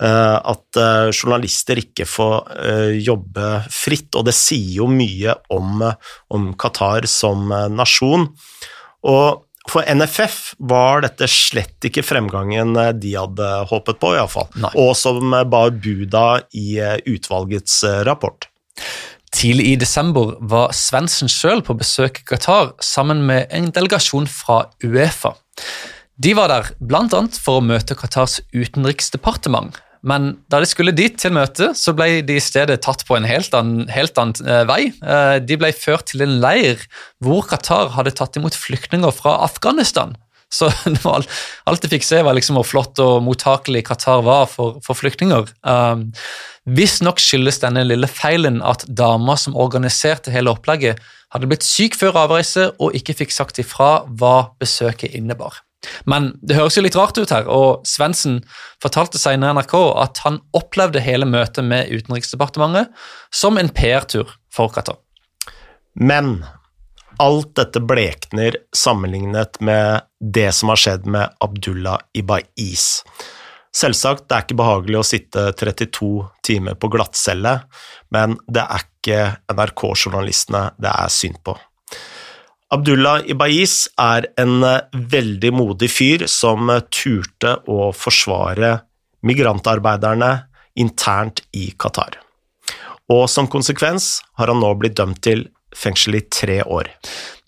Eh, 0.00 0.36
at 0.48 0.78
eh, 0.80 1.10
journalister 1.12 1.76
ikke 1.82 2.06
får 2.08 2.36
eh, 2.64 2.92
jobbe 3.04 3.48
fritt, 3.68 4.14
og 4.16 4.24
det 4.30 4.36
sier 4.36 4.78
jo 4.78 4.88
mye 4.88 5.34
om, 5.52 5.82
om 6.32 6.52
Qatar 6.60 7.08
som 7.10 7.52
nasjon. 7.74 8.30
Og 9.06 9.46
for 9.70 9.86
NFF 9.86 10.54
var 10.70 11.04
dette 11.04 11.28
slett 11.30 11.86
ikke 11.86 12.02
fremgangen 12.02 12.72
de 12.98 13.12
hadde 13.14 13.48
håpet 13.70 14.00
på, 14.00 14.14
iallfall. 14.16 14.48
Og 14.72 14.94
som 14.98 15.34
bar 15.52 15.70
buda 15.76 16.40
i 16.56 16.80
utvalgets 17.06 17.82
rapport. 18.08 18.48
Tidlig 19.30 19.66
i 19.68 19.76
desember 19.78 20.34
var 20.50 20.72
Svendsen 20.74 21.30
sjøl 21.30 21.62
på 21.62 21.76
besøk 21.78 22.22
i 22.22 22.26
Qatar 22.32 22.72
sammen 22.82 23.22
med 23.28 23.46
en 23.54 23.70
delegasjon 23.74 24.26
fra 24.26 24.64
Uefa. 24.82 25.36
De 26.20 26.34
var 26.36 26.50
der 26.50 26.72
bl.a. 26.82 27.22
for 27.38 27.60
å 27.60 27.64
møte 27.64 27.94
Qatars 27.96 28.40
utenriksdepartement, 28.52 29.78
men 30.06 30.30
da 30.48 30.62
de 30.62 30.68
skulle 30.68 30.94
dit 30.96 31.16
til 31.20 31.34
møte, 31.36 31.72
så 31.76 31.92
ble 31.96 32.22
de 32.24 32.38
i 32.38 32.42
stedet 32.42 32.80
tatt 32.86 33.04
på 33.08 33.18
en 33.18 33.28
helt 33.28 33.52
annen, 33.56 33.84
helt 33.92 34.16
annen 34.20 34.48
uh, 34.48 34.64
vei. 34.68 34.94
Uh, 35.04 35.36
de 35.44 35.58
ble 35.60 35.72
ført 35.76 36.08
til 36.12 36.24
en 36.24 36.38
leir 36.40 36.80
hvor 37.24 37.44
Qatar 37.50 37.92
hadde 37.96 38.14
tatt 38.16 38.38
imot 38.40 38.56
flyktninger 38.56 39.12
fra 39.14 39.36
Afghanistan. 39.44 40.16
Så 40.50 40.70
alt 41.70 41.84
de 41.84 41.90
fikk 41.92 42.06
se, 42.06 42.22
var 42.26 42.34
liksom 42.34 42.58
hvor 42.58 42.66
flott 42.66 43.00
og 43.04 43.20
mottakelig 43.26 43.84
Qatar 43.90 44.24
var 44.26 44.48
for, 44.50 44.80
for 44.84 44.98
flyktninger. 44.98 45.52
Um, 45.62 46.08
Visstnok 46.70 47.20
skyldes 47.22 47.60
denne 47.62 47.84
lille 47.86 48.08
feilen 48.10 48.60
at 48.66 48.84
dama 48.88 49.36
som 49.40 49.56
organiserte 49.58 50.32
hele 50.34 50.52
opplegget, 50.52 51.00
hadde 51.30 51.46
blitt 51.46 51.64
syk 51.66 51.94
før 51.94 52.24
avreise 52.24 52.72
og 52.82 52.96
ikke 52.98 53.14
fikk 53.22 53.34
sagt 53.34 53.60
ifra 53.62 54.00
hva 54.08 54.50
besøket 54.60 55.14
innebar. 55.14 55.60
Men 56.04 56.30
det 56.44 56.58
høres 56.58 56.76
jo 56.76 56.84
litt 56.84 56.98
rart 56.98 57.18
ut 57.18 57.32
her, 57.32 57.48
og 57.48 57.86
Svendsen 57.88 58.40
fortalte 58.82 59.20
senere 59.20 59.54
NRK 59.56 59.76
at 60.02 60.22
han 60.26 60.40
opplevde 60.56 61.02
hele 61.04 61.28
møtet 61.28 61.64
med 61.64 61.92
Utenriksdepartementet 61.92 62.92
som 63.32 63.60
en 63.60 63.72
PR-tur 63.72 64.28
for 64.52 64.72
Qatar. 64.74 65.00
Men 65.94 66.40
alt 67.20 67.52
dette 67.58 67.82
blekner 67.84 68.56
sammenlignet 68.76 69.60
med 69.64 70.06
det 70.20 70.50
som 70.56 70.72
har 70.72 70.80
skjedd 70.80 71.08
med 71.10 71.36
Abdullah 71.44 72.00
Ibais. 72.16 72.86
Selvsagt, 73.76 74.24
det 74.26 74.34
er 74.34 74.46
ikke 74.46 74.58
behagelig 74.58 74.98
å 74.98 75.06
sitte 75.06 75.42
32 75.54 76.08
timer 76.46 76.78
på 76.80 76.90
glattcelle, 76.90 77.60
men 78.10 78.34
det 78.50 78.64
er 78.64 78.86
ikke 78.86 79.20
NRK-journalistene 79.52 80.70
det 80.80 80.90
er 80.90 81.12
synd 81.14 81.38
på. 81.46 81.54
Abdullah 82.70 83.24
Ibais 83.26 83.88
er 83.98 84.28
en 84.38 84.62
eh, 84.62 84.84
veldig 84.94 85.50
modig 85.58 85.88
fyr 85.90 86.22
som 86.30 86.70
eh, 86.70 86.84
turte 86.86 87.56
å 87.66 87.90
forsvare 87.90 88.76
migrantarbeiderne 89.26 90.30
internt 90.78 91.42
i 91.58 91.72
Qatar. 91.74 92.20
Og 93.10 93.24
som 93.26 93.50
konsekvens 93.50 94.20
har 94.38 94.52
han 94.52 94.62
nå 94.62 94.70
blitt 94.78 94.94
dømt 95.00 95.18
til 95.26 95.48
fengsel 95.76 96.18
i 96.18 96.22
tre 96.32 96.60
år. 96.64 96.88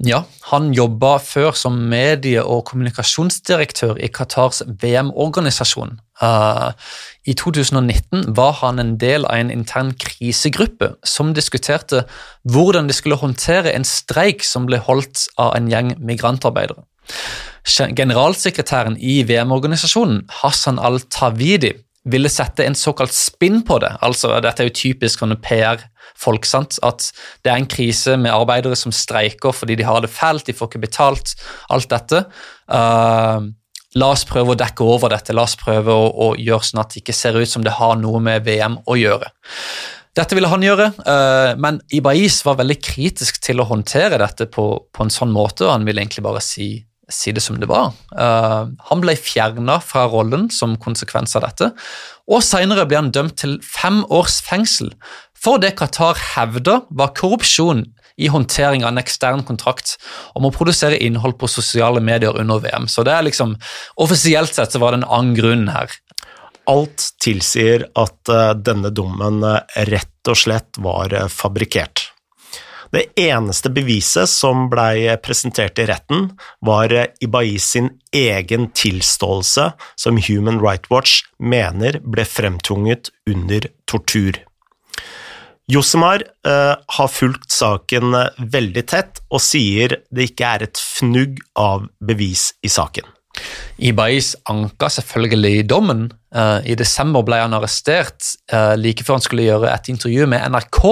Ja, 0.03 0.23
han 0.51 0.73
jobba 0.75 1.17
før 1.23 1.53
som 1.59 1.77
medie- 1.91 2.43
og 2.43 2.65
kommunikasjonsdirektør 2.71 3.99
i 4.03 4.09
Qatars 4.09 4.63
VM-organisasjon. 4.67 5.99
Uh, 6.23 6.71
I 7.27 7.35
2019 7.39 8.37
var 8.37 8.53
han 8.61 8.79
en 8.79 8.97
del 8.99 9.27
av 9.27 9.39
en 9.39 9.51
intern 9.51 9.93
krisegruppe 9.99 10.93
som 11.07 11.35
diskuterte 11.35 12.05
hvordan 12.43 12.91
de 12.91 12.95
skulle 12.95 13.19
håndtere 13.19 13.75
en 13.75 13.87
streik 13.87 14.45
som 14.47 14.67
ble 14.67 14.79
holdt 14.79 15.29
av 15.39 15.57
en 15.57 15.71
gjeng 15.71 15.97
migrantarbeidere. 15.99 16.85
Generalsekretæren 17.97 18.97
i 18.99 19.23
VM-organisasjonen, 19.27 20.27
Hassan 20.43 20.79
al-Tawidi, 20.79 21.75
ville 22.11 22.31
sette 22.33 22.65
en 22.67 22.75
såkalt 22.75 23.15
spinn 23.15 23.61
på 23.67 23.79
det. 23.83 23.93
altså 24.03 24.35
Dette 24.43 24.65
er 24.65 24.71
jo 24.71 24.75
typisk 24.75 25.23
PR-folk. 25.43 26.45
sant, 26.45 26.79
At 26.83 27.12
det 27.45 27.53
er 27.53 27.57
en 27.57 27.67
krise 27.67 28.17
med 28.17 28.33
arbeidere 28.33 28.77
som 28.77 28.93
streiker 28.93 29.53
fordi 29.53 29.77
de 29.77 29.85
har 29.85 30.01
det 30.01 30.11
fælt, 30.11 30.47
de 30.47 30.53
får 30.53 30.69
ikke 30.69 30.87
betalt. 30.87 31.35
Alt 31.71 31.91
dette. 31.91 32.25
Uh, 32.69 33.53
la 33.95 34.11
oss 34.11 34.25
prøve 34.25 34.53
å 34.53 34.59
dekke 34.59 34.83
over 34.83 35.11
dette. 35.15 35.33
La 35.33 35.47
oss 35.47 35.57
prøve 35.57 35.93
å, 35.93 36.11
å, 36.11 36.35
gjøre 36.37 36.65
sånn 36.65 36.83
at 36.83 36.91
det 36.91 37.03
ikke 37.03 37.17
ser 37.17 37.38
ut 37.38 37.49
som 37.49 37.62
det 37.62 37.79
har 37.79 37.97
noe 37.97 38.21
med 38.21 38.45
VM 38.45 38.81
å 38.87 38.99
gjøre. 38.99 39.31
Dette 40.12 40.37
ville 40.37 40.51
han 40.51 40.61
gjøre, 40.61 40.91
uh, 41.07 41.55
men 41.57 41.81
Ibais 41.88 42.43
var 42.45 42.59
veldig 42.59 42.81
kritisk 42.85 43.38
til 43.41 43.62
å 43.62 43.69
håndtere 43.71 44.19
dette 44.21 44.45
på, 44.45 44.67
på 44.93 45.05
en 45.07 45.12
sånn 45.12 45.33
måte, 45.33 45.65
og 45.65 45.73
han 45.73 45.87
ville 45.88 46.03
egentlig 46.03 46.27
bare 46.27 46.43
si 46.45 46.83
si 47.11 47.33
det 47.35 47.43
som 47.43 47.59
det 47.61 47.69
var. 47.71 47.91
Uh, 48.15 48.71
han 48.88 49.03
ble 49.03 49.17
fjerna 49.19 49.81
fra 49.83 50.07
rollen 50.11 50.49
som 50.55 50.79
konsekvens 50.81 51.35
av 51.37 51.47
dette, 51.47 51.73
og 52.31 52.45
senere 52.47 52.87
ble 52.87 53.01
han 53.01 53.12
dømt 53.15 53.41
til 53.43 53.59
fem 53.67 54.05
års 54.12 54.38
fengsel 54.47 54.93
for 55.43 55.59
det 55.59 55.75
Qatar 55.79 56.19
hevda 56.37 56.83
var 56.95 57.15
korrupsjon 57.19 57.83
i 58.21 58.29
håndtering 58.31 58.85
av 58.85 58.93
en 58.93 59.01
ekstern 59.03 59.43
kontrakt 59.49 59.97
om 60.38 60.47
å 60.47 60.53
produsere 60.55 61.01
innhold 61.03 61.38
på 61.41 61.51
sosiale 61.51 62.03
medier 62.05 62.37
under 62.38 62.61
VM. 62.62 62.87
Så 62.87 63.03
det 63.07 63.17
er 63.17 63.27
liksom, 63.27 63.57
Offisielt 64.05 64.55
sett 64.55 64.75
så 64.75 64.83
var 64.83 64.93
det 64.93 65.03
en 65.03 65.09
annen 65.09 65.35
grunn 65.35 65.67
her. 65.73 65.91
Alt 66.71 67.09
tilsier 67.25 67.88
at 67.99 68.31
uh, 68.31 68.53
denne 68.55 68.93
dommen 68.95 69.43
uh, 69.43 69.59
rett 69.91 70.31
og 70.31 70.38
slett 70.38 70.79
var 70.79 71.17
fabrikkert. 71.33 72.12
Det 72.92 73.07
eneste 73.16 73.70
beviset 73.72 74.28
som 74.28 74.66
blei 74.68 75.09
presentert 75.24 75.81
i 75.81 75.87
retten, 75.88 76.26
var 76.61 76.92
Ibais 77.24 77.70
sin 77.72 77.88
egen 78.12 78.68
tilståelse, 78.76 79.70
som 79.96 80.20
Human 80.20 80.61
Rights 80.61 80.92
Watch 80.92 81.22
mener 81.40 81.96
ble 82.05 82.26
fremtvunget 82.28 83.09
under 83.31 83.70
tortur. 83.88 84.42
Josemar 85.72 86.26
uh, 86.44 86.74
har 86.98 87.09
fulgt 87.09 87.55
saken 87.55 88.12
veldig 88.52 88.85
tett 88.92 89.22
og 89.33 89.40
sier 89.40 89.96
det 90.12 90.33
ikke 90.33 90.52
er 90.57 90.66
et 90.66 90.81
fnugg 90.83 91.40
av 91.57 91.87
bevis 92.05 92.50
i 92.61 92.68
saken. 92.72 93.09
Ibais 93.81 94.35
anka 94.52 94.90
selvfølgelig 94.92 95.64
dommen. 95.70 96.11
Uh, 96.35 96.61
I 96.68 96.76
desember 96.76 97.24
ble 97.24 97.40
han 97.40 97.57
arrestert 97.57 98.35
uh, 98.52 98.74
like 98.76 99.07
før 99.07 99.16
han 99.16 99.24
skulle 99.24 99.46
gjøre 99.46 99.70
et 99.72 99.88
intervju 99.94 100.28
med 100.28 100.44
NRK. 100.52 100.83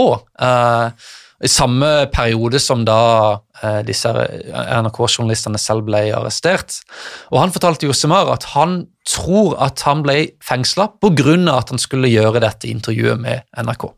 Uh, 0.41 1.11
i 1.45 1.49
samme 1.49 2.07
periode 2.13 2.61
som 2.61 2.83
da 2.85 3.01
eh, 3.63 3.81
disse 3.87 4.11
NRK-journalistene 4.13 5.61
selv 5.61 5.87
ble 5.89 6.03
arrestert. 6.17 6.81
Og 7.33 7.41
Han 7.41 7.55
fortalte 7.55 7.89
Josemar 7.89 8.29
at 8.35 8.51
han 8.55 8.83
tror 9.09 9.57
at 9.63 9.81
han 9.89 10.05
ble 10.05 10.35
fengsla 10.45 10.91
pga. 11.01 11.39
at 11.57 11.73
han 11.73 11.81
skulle 11.81 12.13
gjøre 12.13 12.45
dette 12.45 12.69
intervjuet 12.69 13.21
med 13.21 13.43
NRK. 13.57 13.89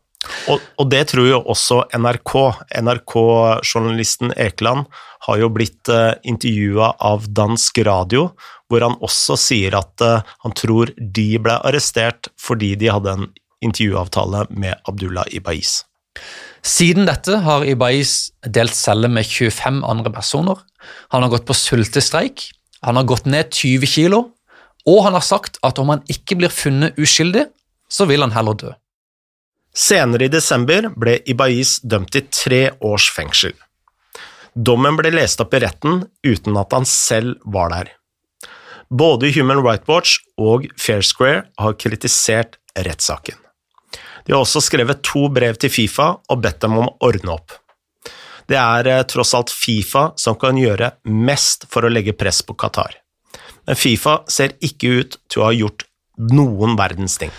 Og, 0.47 0.59
og, 0.79 0.85
det 0.91 1.09
tror 1.11 1.27
jo 1.27 1.39
også 1.51 1.83
NRK. 1.99 2.33
NRK-journalisten 2.79 4.31
Ekeland 4.39 4.87
har 5.27 5.39
jo 5.39 5.49
blitt 5.51 5.89
eh, 5.91 6.15
intervjua 6.23 6.93
av 6.99 7.27
dansk 7.27 7.83
radio, 7.83 8.29
hvor 8.71 8.85
han 8.87 8.95
også 9.03 9.37
sier 9.39 9.75
at 9.75 10.03
eh, 10.03 10.23
han 10.45 10.55
tror 10.55 10.93
de 10.97 11.27
ble 11.43 11.59
arrestert 11.67 12.31
fordi 12.39 12.73
de 12.79 12.91
hadde 12.91 13.17
en 13.17 13.27
intervjuavtale 13.63 14.47
med 14.51 14.79
Abdullah 14.87 15.27
Ibais. 15.31 15.81
Siden 16.63 17.07
dette 17.09 17.41
har 17.43 17.65
Ibais 17.67 18.31
delt 18.47 18.75
celle 18.75 19.09
med 19.11 19.27
25 19.27 19.81
andre 19.83 20.11
personer. 20.15 20.61
Han 21.11 21.25
har 21.25 21.33
gått 21.33 21.47
på 21.47 21.55
sultestreik, 21.57 22.47
han 22.81 22.95
har 22.95 23.07
gått 23.07 23.27
ned 23.27 23.51
20 23.51 23.87
kilo, 23.87 24.21
og 24.87 25.03
han 25.05 25.15
har 25.15 25.23
sagt 25.23 25.59
at 25.63 25.79
om 25.79 25.91
han 25.91 26.05
ikke 26.11 26.37
blir 26.39 26.51
funnet 26.51 26.95
uskyldig, 26.99 27.45
så 27.91 28.07
vil 28.07 28.23
han 28.23 28.35
heller 28.35 28.55
dø. 28.55 28.71
Senere 29.73 30.27
i 30.27 30.31
desember 30.31 30.87
ble 30.95 31.17
Ibais 31.27 31.79
dømt 31.81 32.13
til 32.13 32.27
tre 32.31 32.63
års 32.79 33.09
fengsel. 33.11 33.55
Dommen 34.53 34.95
ble 34.99 35.11
lest 35.15 35.41
opp 35.41 35.55
i 35.57 35.63
retten 35.63 36.03
uten 36.23 36.59
at 36.61 36.75
han 36.75 36.85
selv 36.87 37.41
var 37.43 37.73
der. 37.73 37.89
Både 38.93 39.31
Human 39.33 39.63
Rights 39.65 39.89
Watch 39.89 40.19
og 40.37 40.67
Fair 40.77 41.01
Square 41.01 41.47
har 41.57 41.79
kritisert 41.81 42.59
rettssaken. 42.77 43.42
De 44.23 44.33
har 44.33 44.41
også 44.41 44.61
skrevet 44.63 45.03
to 45.05 45.27
brev 45.33 45.57
til 45.59 45.71
Fifa 45.73 46.13
og 46.17 46.41
bedt 46.43 46.61
dem 46.63 46.77
om 46.79 46.87
å 46.87 46.95
ordne 47.09 47.35
opp. 47.35 47.57
Det 48.49 48.59
er 48.59 48.89
eh, 48.91 49.05
tross 49.07 49.33
alt 49.37 49.53
Fifa 49.53 50.09
som 50.19 50.37
kan 50.39 50.59
gjøre 50.59 50.93
mest 51.07 51.67
for 51.71 51.85
å 51.85 51.91
legge 51.91 52.15
press 52.15 52.41
på 52.45 52.55
Qatar. 52.59 52.99
Men 53.67 53.79
Fifa 53.79 54.21
ser 54.31 54.57
ikke 54.63 54.91
ut 54.99 55.17
til 55.31 55.43
å 55.43 55.47
ha 55.47 55.55
gjort 55.55 55.87
noen 56.33 56.75
verdens 56.79 57.15
ting. 57.21 57.31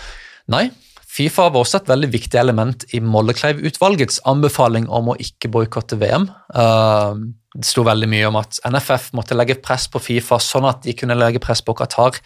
Nei, 0.51 0.67
Fifa 1.15 1.47
var 1.47 1.61
også 1.61 1.79
et 1.79 1.89
veldig 1.93 2.09
viktig 2.11 2.39
element 2.41 2.85
i 2.97 2.99
Mollekleiv-utvalgets 2.99 4.19
anbefaling 4.27 4.89
om 4.91 5.13
å 5.13 5.19
ikke 5.21 5.51
boikotte 5.53 5.99
VM. 6.01 6.27
Uh, 6.51 7.15
det 7.55 7.67
sto 7.67 7.85
veldig 7.87 8.07
mye 8.11 8.27
om 8.27 8.37
at 8.39 8.59
NFF 8.67 9.11
måtte 9.15 9.35
legge 9.37 9.55
press 9.63 9.87
på 9.91 10.01
Fifa, 10.03 10.39
sånn 10.43 10.67
at 10.67 10.83
de 10.83 10.95
kunne 10.97 11.15
legge 11.15 11.39
press 11.43 11.61
på 11.63 11.75
Qatar. 11.77 12.19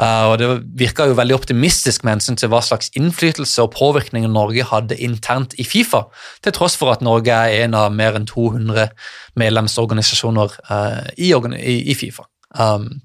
Uh, 0.00 0.32
og 0.32 0.36
Det 0.40 0.50
virka 0.82 1.06
jo 1.08 1.16
veldig 1.18 1.36
optimistisk 1.36 2.04
med 2.04 2.16
hensyn 2.16 2.38
til 2.40 2.50
hva 2.52 2.62
slags 2.64 2.90
innflytelse 2.98 3.62
og 3.62 3.72
påvirkning 3.76 4.26
Norge 4.30 4.66
hadde 4.66 4.98
internt 4.98 5.54
i 5.62 5.66
Fifa, 5.68 6.04
til 6.42 6.56
tross 6.56 6.78
for 6.80 6.94
at 6.94 7.04
Norge 7.06 7.30
er 7.30 7.64
en 7.64 7.78
av 7.78 7.94
mer 7.94 8.18
enn 8.18 8.26
200 8.30 8.90
medlemsorganisasjoner 9.38 10.58
uh, 10.70 11.02
i, 11.16 11.30
i, 11.30 11.94
Fifa. 11.98 12.26
Um, 12.54 13.02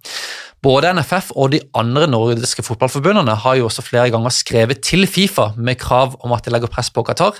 både 0.63 0.91
NFF 0.97 1.31
og 1.39 1.53
de 1.53 1.61
andre 1.77 2.07
nordiske 2.11 2.63
fotballforbundene 2.67 3.35
har 3.43 3.55
jo 3.59 3.67
også 3.69 3.83
flere 3.85 4.09
ganger 4.11 4.33
skrevet 4.33 4.81
til 4.83 5.07
Fifa 5.07 5.49
med 5.57 5.79
krav 5.79 6.17
om 6.19 6.33
at 6.35 6.45
de 6.45 6.53
legger 6.53 6.71
press 6.71 6.91
på 6.91 7.03
Qatar. 7.07 7.39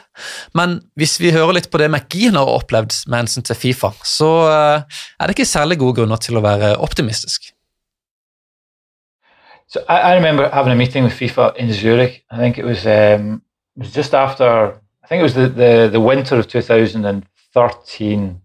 Men 0.55 0.79
hvis 0.95 1.17
vi 1.19 1.33
hører 1.35 1.57
litt 1.57 1.69
på 1.71 1.81
det 1.81 1.89
McGean 1.91 2.39
har 2.39 2.47
opplevd 2.47 2.95
med 3.07 3.25
hensyn 3.25 3.43
til 3.43 3.59
Fifa, 3.59 3.91
så 4.07 4.31
eh, 4.47 4.99
er 5.19 5.27
det 5.27 5.35
ikke 5.35 5.49
særlig 5.51 5.79
gode 5.81 5.99
grunner 5.99 6.21
til 6.21 6.39
å 6.39 6.45
være 6.45 6.77
optimistisk. 6.79 7.51
So 9.69 9.79
I, 9.87 9.99
I 10.11 10.15
remember 10.15 10.49
having 10.49 10.71
a 10.71 10.75
meeting 10.75 11.03
with 11.03 11.13
FIFA 11.13 11.51
in 11.57 11.73
Zurich. 11.73 12.23
I 12.31 12.37
think 12.37 12.57
it 12.57 12.65
was 12.65 12.85
um, 12.85 13.41
it 13.75 13.83
was 13.83 13.91
just 13.93 14.13
after 14.13 14.73
I 15.03 15.07
think 15.07 15.19
it 15.19 15.23
was 15.23 15.33
the, 15.33 15.47
the, 15.47 15.89
the 15.91 15.99
winter 15.99 16.39
of 16.39 16.47
2013 16.47 18.41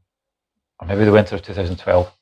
or 0.81 0.87
maybe 0.87 1.05
the 1.05 1.13
winter 1.13 1.35
of 1.37 1.43
2012. 1.43 2.13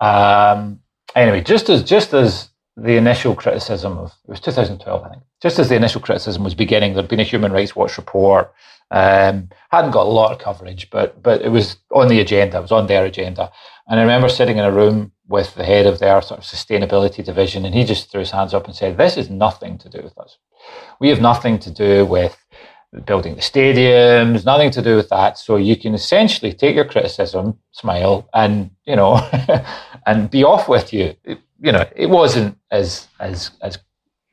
Um, 0.00 0.80
anyway, 1.14 1.40
just 1.40 1.68
as 1.68 1.82
just 1.82 2.14
as 2.14 2.50
the 2.76 2.96
initial 2.96 3.34
criticism 3.34 3.98
of 3.98 4.12
it 4.24 4.30
was 4.30 4.40
2012, 4.40 5.04
I 5.04 5.08
think, 5.10 5.22
just 5.42 5.58
as 5.58 5.68
the 5.68 5.76
initial 5.76 6.00
criticism 6.00 6.44
was 6.44 6.54
beginning, 6.54 6.94
there'd 6.94 7.08
been 7.08 7.20
a 7.20 7.24
Human 7.24 7.52
Rights 7.52 7.74
Watch 7.74 7.96
report. 7.96 8.52
Um, 8.90 9.50
hadn't 9.70 9.90
got 9.90 10.06
a 10.06 10.10
lot 10.10 10.32
of 10.32 10.38
coverage, 10.38 10.88
but 10.90 11.22
but 11.22 11.42
it 11.42 11.50
was 11.50 11.76
on 11.92 12.08
the 12.08 12.20
agenda. 12.20 12.58
It 12.58 12.62
was 12.62 12.72
on 12.72 12.86
their 12.86 13.04
agenda, 13.04 13.52
and 13.86 14.00
I 14.00 14.02
remember 14.02 14.28
sitting 14.28 14.56
in 14.56 14.64
a 14.64 14.72
room 14.72 15.12
with 15.26 15.54
the 15.54 15.64
head 15.64 15.86
of 15.86 15.98
their 15.98 16.22
sort 16.22 16.40
of 16.40 16.46
sustainability 16.46 17.22
division, 17.22 17.66
and 17.66 17.74
he 17.74 17.84
just 17.84 18.10
threw 18.10 18.20
his 18.20 18.30
hands 18.30 18.54
up 18.54 18.66
and 18.66 18.74
said, 18.74 18.96
"This 18.96 19.18
is 19.18 19.28
nothing 19.28 19.76
to 19.78 19.90
do 19.90 20.00
with 20.02 20.16
us. 20.18 20.38
We 21.00 21.10
have 21.10 21.20
nothing 21.20 21.58
to 21.60 21.70
do 21.70 22.06
with." 22.06 22.36
Building 23.04 23.34
the 23.34 23.40
stadiums, 23.40 24.44
nothing 24.44 24.70
to 24.70 24.82
do 24.82 24.96
with 24.96 25.08
that. 25.10 25.38
So 25.38 25.56
you 25.56 25.76
can 25.76 25.94
essentially 25.94 26.52
take 26.52 26.74
your 26.74 26.86
criticism, 26.86 27.58
smile, 27.72 28.28
and 28.32 28.70
you 28.86 28.96
know, 28.96 29.16
and 30.06 30.30
be 30.30 30.44
off 30.44 30.68
with 30.68 30.92
you. 30.92 31.14
It, 31.24 31.38
you 31.60 31.72
know, 31.72 31.86
it 31.94 32.06
wasn't 32.06 32.56
as 32.70 33.08
as 33.20 33.50
as 33.60 33.78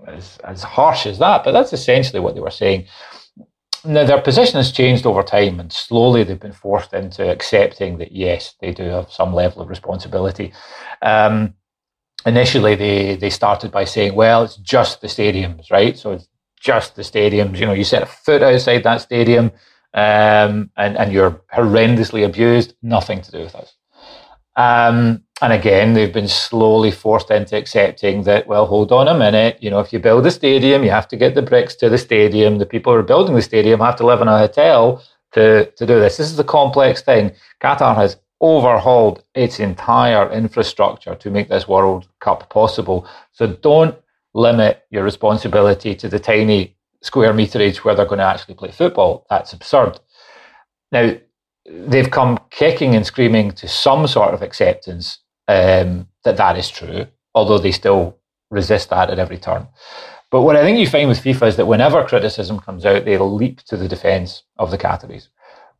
as 0.07 0.37
as 0.43 0.63
harsh 0.63 1.05
as 1.05 1.19
that, 1.19 1.43
but 1.43 1.51
that's 1.51 1.73
essentially 1.73 2.19
what 2.19 2.35
they 2.35 2.41
were 2.41 2.51
saying. 2.51 2.85
Now 3.83 4.05
their 4.05 4.21
position 4.21 4.55
has 4.55 4.71
changed 4.71 5.05
over 5.05 5.21
time, 5.21 5.59
and 5.59 5.71
slowly 5.71 6.23
they've 6.23 6.39
been 6.39 6.53
forced 6.53 6.93
into 6.93 7.29
accepting 7.29 7.97
that 7.97 8.11
yes, 8.11 8.55
they 8.61 8.71
do 8.71 8.83
have 8.83 9.11
some 9.11 9.33
level 9.33 9.61
of 9.61 9.69
responsibility. 9.69 10.53
Um, 11.01 11.55
initially, 12.25 12.75
they 12.75 13.15
they 13.17 13.29
started 13.29 13.71
by 13.71 13.83
saying, 13.83 14.15
well, 14.15 14.43
it's 14.43 14.55
just 14.55 15.01
the 15.01 15.07
stadiums, 15.07 15.69
right? 15.71 15.97
So 15.97 16.19
just 16.65 16.95
the 16.95 17.03
stadiums. 17.03 17.59
You 17.59 17.67
know, 17.67 17.73
you 17.73 17.83
set 17.83 18.03
a 18.03 18.07
foot 18.07 18.41
outside 18.41 18.83
that 18.83 19.01
stadium, 19.01 19.51
um, 19.93 20.71
and 20.75 20.97
and 20.97 21.13
you're 21.13 21.41
horrendously 21.53 22.25
abused. 22.25 22.73
Nothing 22.81 23.21
to 23.21 23.31
do 23.31 23.39
with 23.39 23.55
us. 23.55 23.75
Um, 24.55 25.23
and 25.41 25.51
again, 25.51 25.93
they've 25.93 26.13
been 26.13 26.29
slowly 26.29 26.91
forced 26.91 27.29
into 27.29 27.57
accepting 27.57 28.23
that, 28.23 28.47
well, 28.47 28.65
hold 28.65 28.91
on 28.93 29.09
a 29.09 29.13
minute, 29.13 29.57
you 29.61 29.69
know, 29.69 29.81
if 29.81 29.91
you 29.91 29.99
build 29.99 30.25
a 30.25 30.31
stadium, 30.31 30.83
you 30.83 30.91
have 30.91 31.09
to 31.09 31.17
get 31.17 31.35
the 31.35 31.41
bricks 31.41 31.75
to 31.75 31.89
the 31.89 31.97
stadium. 31.97 32.57
The 32.57 32.65
people 32.65 32.93
who 32.93 32.99
are 32.99 33.03
building 33.03 33.35
the 33.35 33.41
stadium 33.41 33.81
have 33.81 33.97
to 33.97 34.05
live 34.05 34.21
in 34.21 34.29
a 34.29 34.37
hotel 34.37 35.03
to, 35.33 35.69
to 35.69 35.85
do 35.85 35.99
this. 35.99 36.15
This 36.15 36.31
is 36.31 36.39
a 36.39 36.43
complex 36.45 37.01
thing. 37.01 37.33
Qatar 37.61 37.95
has 37.95 38.15
overhauled 38.39 39.23
its 39.33 39.59
entire 39.59 40.31
infrastructure 40.31 41.15
to 41.15 41.29
make 41.29 41.49
this 41.49 41.67
World 41.67 42.07
Cup 42.21 42.49
possible. 42.49 43.05
So 43.33 43.47
don't 43.47 43.95
limit 44.35 44.83
your 44.91 45.03
responsibility 45.03 45.95
to 45.95 46.09
the 46.09 46.19
tiny 46.19 46.75
square 47.01 47.33
meterage 47.33 47.77
where 47.77 47.95
they're 47.95 48.05
going 48.05 48.19
to 48.19 48.25
actually 48.25 48.53
play 48.53 48.69
football. 48.69 49.25
That's 49.29 49.53
absurd. 49.53 49.99
Now, 50.91 51.15
they've 51.65 52.11
come 52.11 52.39
kicking 52.51 52.95
and 52.95 53.05
screaming 53.05 53.51
to 53.53 53.67
some 53.67 54.05
sort 54.07 54.33
of 54.33 54.41
acceptance 54.41 55.19
um, 55.47 56.07
that 56.25 56.37
that 56.37 56.57
is 56.57 56.69
true, 56.69 57.07
although 57.33 57.57
they 57.57 57.71
still 57.71 58.19
resist 58.51 58.89
that 58.89 59.09
at 59.09 59.19
every 59.19 59.37
turn. 59.37 59.67
But 60.31 60.41
what 60.41 60.57
I 60.57 60.63
think 60.63 60.79
you 60.79 60.87
find 60.87 61.07
with 61.07 61.23
FIFA 61.23 61.47
is 61.47 61.55
that 61.55 61.67
whenever 61.67 62.03
criticism 62.03 62.59
comes 62.59 62.85
out, 62.85 63.05
they 63.05 63.17
leap 63.17 63.61
to 63.63 63.77
the 63.77 63.87
defence 63.87 64.43
of 64.57 64.69
the 64.69 64.77
categories 64.77 65.29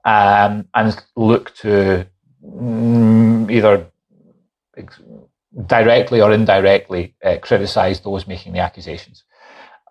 um, 0.05 0.67
and 0.73 1.03
look 1.17 1.53
to 1.55 2.07
mm, 2.43 3.51
either 3.51 3.85
directly 5.65 6.21
or 6.21 6.31
indirectly 6.31 7.15
uh, 7.23 7.37
criticise 7.41 7.99
those 7.99 8.27
making 8.27 8.53
the 8.53 8.59
accusations. 8.59 9.23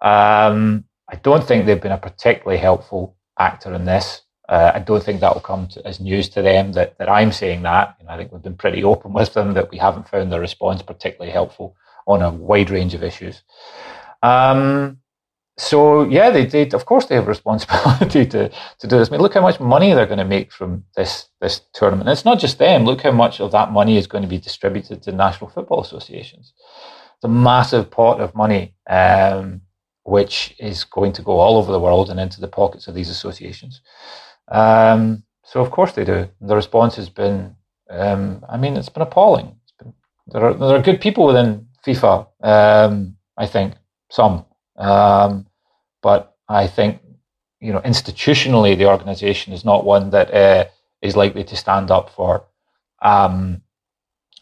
Um, 0.02 0.84
I 1.08 1.16
don't 1.16 1.44
think 1.44 1.64
they've 1.64 1.80
been 1.80 1.92
a 1.92 1.98
particularly 1.98 2.58
helpful 2.58 3.16
actor 3.38 3.72
in 3.74 3.84
this. 3.84 4.22
Uh, 4.48 4.72
I 4.74 4.78
don't 4.80 5.02
think 5.02 5.20
that 5.20 5.32
will 5.32 5.40
come 5.40 5.68
to, 5.68 5.86
as 5.86 6.00
news 6.00 6.28
to 6.30 6.42
them 6.42 6.72
that, 6.72 6.98
that 6.98 7.08
I'm 7.08 7.32
saying 7.32 7.62
that. 7.62 7.96
Know, 8.02 8.10
I 8.10 8.16
think 8.18 8.30
we've 8.30 8.42
been 8.42 8.56
pretty 8.56 8.84
open 8.84 9.14
with 9.14 9.32
them 9.32 9.54
that 9.54 9.70
we 9.70 9.78
haven't 9.78 10.08
found 10.08 10.30
their 10.30 10.40
response 10.40 10.82
particularly 10.82 11.32
helpful 11.32 11.76
on 12.06 12.20
a 12.20 12.30
wide 12.30 12.70
range 12.70 12.92
of 12.92 13.02
issues. 13.02 13.42
Um, 14.22 14.98
so 15.56 16.04
yeah, 16.04 16.30
they, 16.30 16.46
did. 16.46 16.74
of 16.74 16.84
course 16.84 17.06
they 17.06 17.14
have 17.14 17.28
responsibility 17.36 18.26
to, 18.26 18.48
to 18.48 18.86
do 18.86 18.98
this. 18.98 19.08
I 19.08 19.12
mean, 19.12 19.20
look 19.20 19.34
how 19.34 19.40
much 19.40 19.60
money 19.60 19.92
they're 19.92 20.06
going 20.06 20.18
to 20.18 20.24
make 20.24 20.52
from 20.52 20.84
this 20.96 21.28
this 21.40 21.60
tournament. 21.72 22.08
And 22.08 22.16
it's 22.16 22.24
not 22.24 22.40
just 22.40 22.58
them. 22.58 22.84
Look 22.84 23.02
how 23.02 23.12
much 23.12 23.40
of 23.40 23.52
that 23.52 23.70
money 23.70 23.96
is 23.96 24.06
going 24.06 24.22
to 24.22 24.28
be 24.28 24.38
distributed 24.38 25.02
to 25.02 25.12
national 25.12 25.50
football 25.50 25.80
associations. 25.80 26.52
It's 27.16 27.24
a 27.24 27.28
massive 27.28 27.90
pot 27.90 28.20
of 28.20 28.34
money, 28.34 28.74
um, 28.90 29.60
which 30.02 30.54
is 30.58 30.84
going 30.84 31.12
to 31.12 31.22
go 31.22 31.38
all 31.38 31.56
over 31.56 31.70
the 31.70 31.80
world 31.80 32.10
and 32.10 32.18
into 32.18 32.40
the 32.40 32.48
pockets 32.48 32.88
of 32.88 32.94
these 32.94 33.08
associations. 33.08 33.80
Um, 34.48 35.22
so 35.44 35.60
of 35.60 35.70
course 35.70 35.92
they 35.92 36.04
do. 36.04 36.28
The 36.40 36.56
response 36.56 36.96
has 36.96 37.08
been, 37.08 37.54
um, 37.90 38.44
I 38.48 38.56
mean, 38.56 38.76
it's 38.76 38.88
been 38.88 39.02
appalling. 39.02 39.54
It's 39.62 39.72
been, 39.78 39.94
there 40.26 40.44
are 40.44 40.54
there 40.54 40.76
are 40.76 40.82
good 40.82 41.00
people 41.00 41.26
within 41.26 41.68
FIFA. 41.86 42.26
Um, 42.42 43.16
I 43.36 43.46
think 43.46 43.74
some. 44.10 44.46
Um, 44.76 45.46
but 46.02 46.36
I 46.48 46.66
think, 46.66 47.00
you 47.60 47.72
know, 47.72 47.80
institutionally, 47.80 48.76
the 48.76 48.86
organization 48.86 49.52
is 49.52 49.64
not 49.64 49.84
one 49.84 50.10
that 50.10 50.34
uh, 50.34 50.64
is 51.02 51.16
likely 51.16 51.44
to 51.44 51.56
stand 51.56 51.90
up 51.90 52.10
for 52.10 52.44
um, 53.02 53.62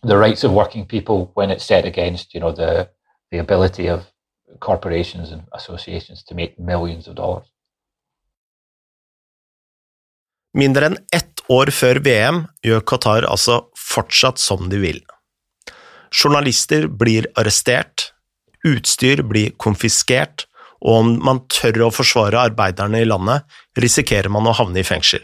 the 0.02 0.16
rights 0.16 0.44
of 0.44 0.52
working 0.52 0.86
people 0.86 1.30
when 1.34 1.50
it's 1.50 1.64
set 1.64 1.84
against, 1.84 2.34
you 2.34 2.40
know, 2.40 2.52
the 2.52 2.88
the 3.30 3.38
ability 3.38 3.88
of 3.88 4.12
corporations 4.60 5.32
and 5.32 5.42
associations 5.52 6.22
to 6.24 6.34
make 6.34 6.58
millions 6.58 7.08
of 7.08 7.14
dollars. 7.14 7.46
Mindre 10.52 10.90
enn 10.90 10.98
ett 11.16 11.40
år 11.48 11.72
før 11.72 12.02
VM 12.04 12.42
gjør 12.60 12.82
Qatar 12.84 13.24
altså 13.24 13.62
fortsatt 13.78 14.40
som 14.40 14.68
de 14.68 14.82
vil. 14.82 14.98
Journalister 16.12 16.90
blir 16.92 17.30
arrestert, 17.40 18.11
utstyr 18.66 19.22
blir 19.26 19.54
konfiskert, 19.60 20.46
og 20.82 20.98
om 20.98 21.12
man 21.22 21.42
tør 21.52 21.86
å 21.86 21.92
forsvare 21.94 22.40
arbeiderne 22.50 23.02
i 23.02 23.06
landet, 23.06 23.46
risikerer 23.78 24.32
man 24.32 24.48
å 24.50 24.56
havne 24.56 24.82
i 24.82 24.86
fengsel. 24.86 25.22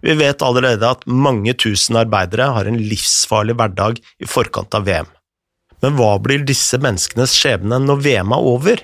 Vi 0.00 0.14
vet 0.16 0.42
allerede 0.42 0.88
at 0.88 1.04
mange 1.06 1.52
tusen 1.60 1.98
arbeidere 2.00 2.48
har 2.56 2.68
en 2.68 2.78
livsfarlig 2.80 3.56
hverdag 3.58 4.00
i 4.00 4.28
forkant 4.28 4.74
av 4.74 4.86
VM. 4.88 5.10
Men 5.84 5.96
hva 5.96 6.14
blir 6.20 6.42
disse 6.44 6.80
menneskenes 6.80 7.36
skjebne 7.36 7.78
når 7.84 8.02
VM 8.04 8.34
er 8.36 8.48
over? 8.54 8.82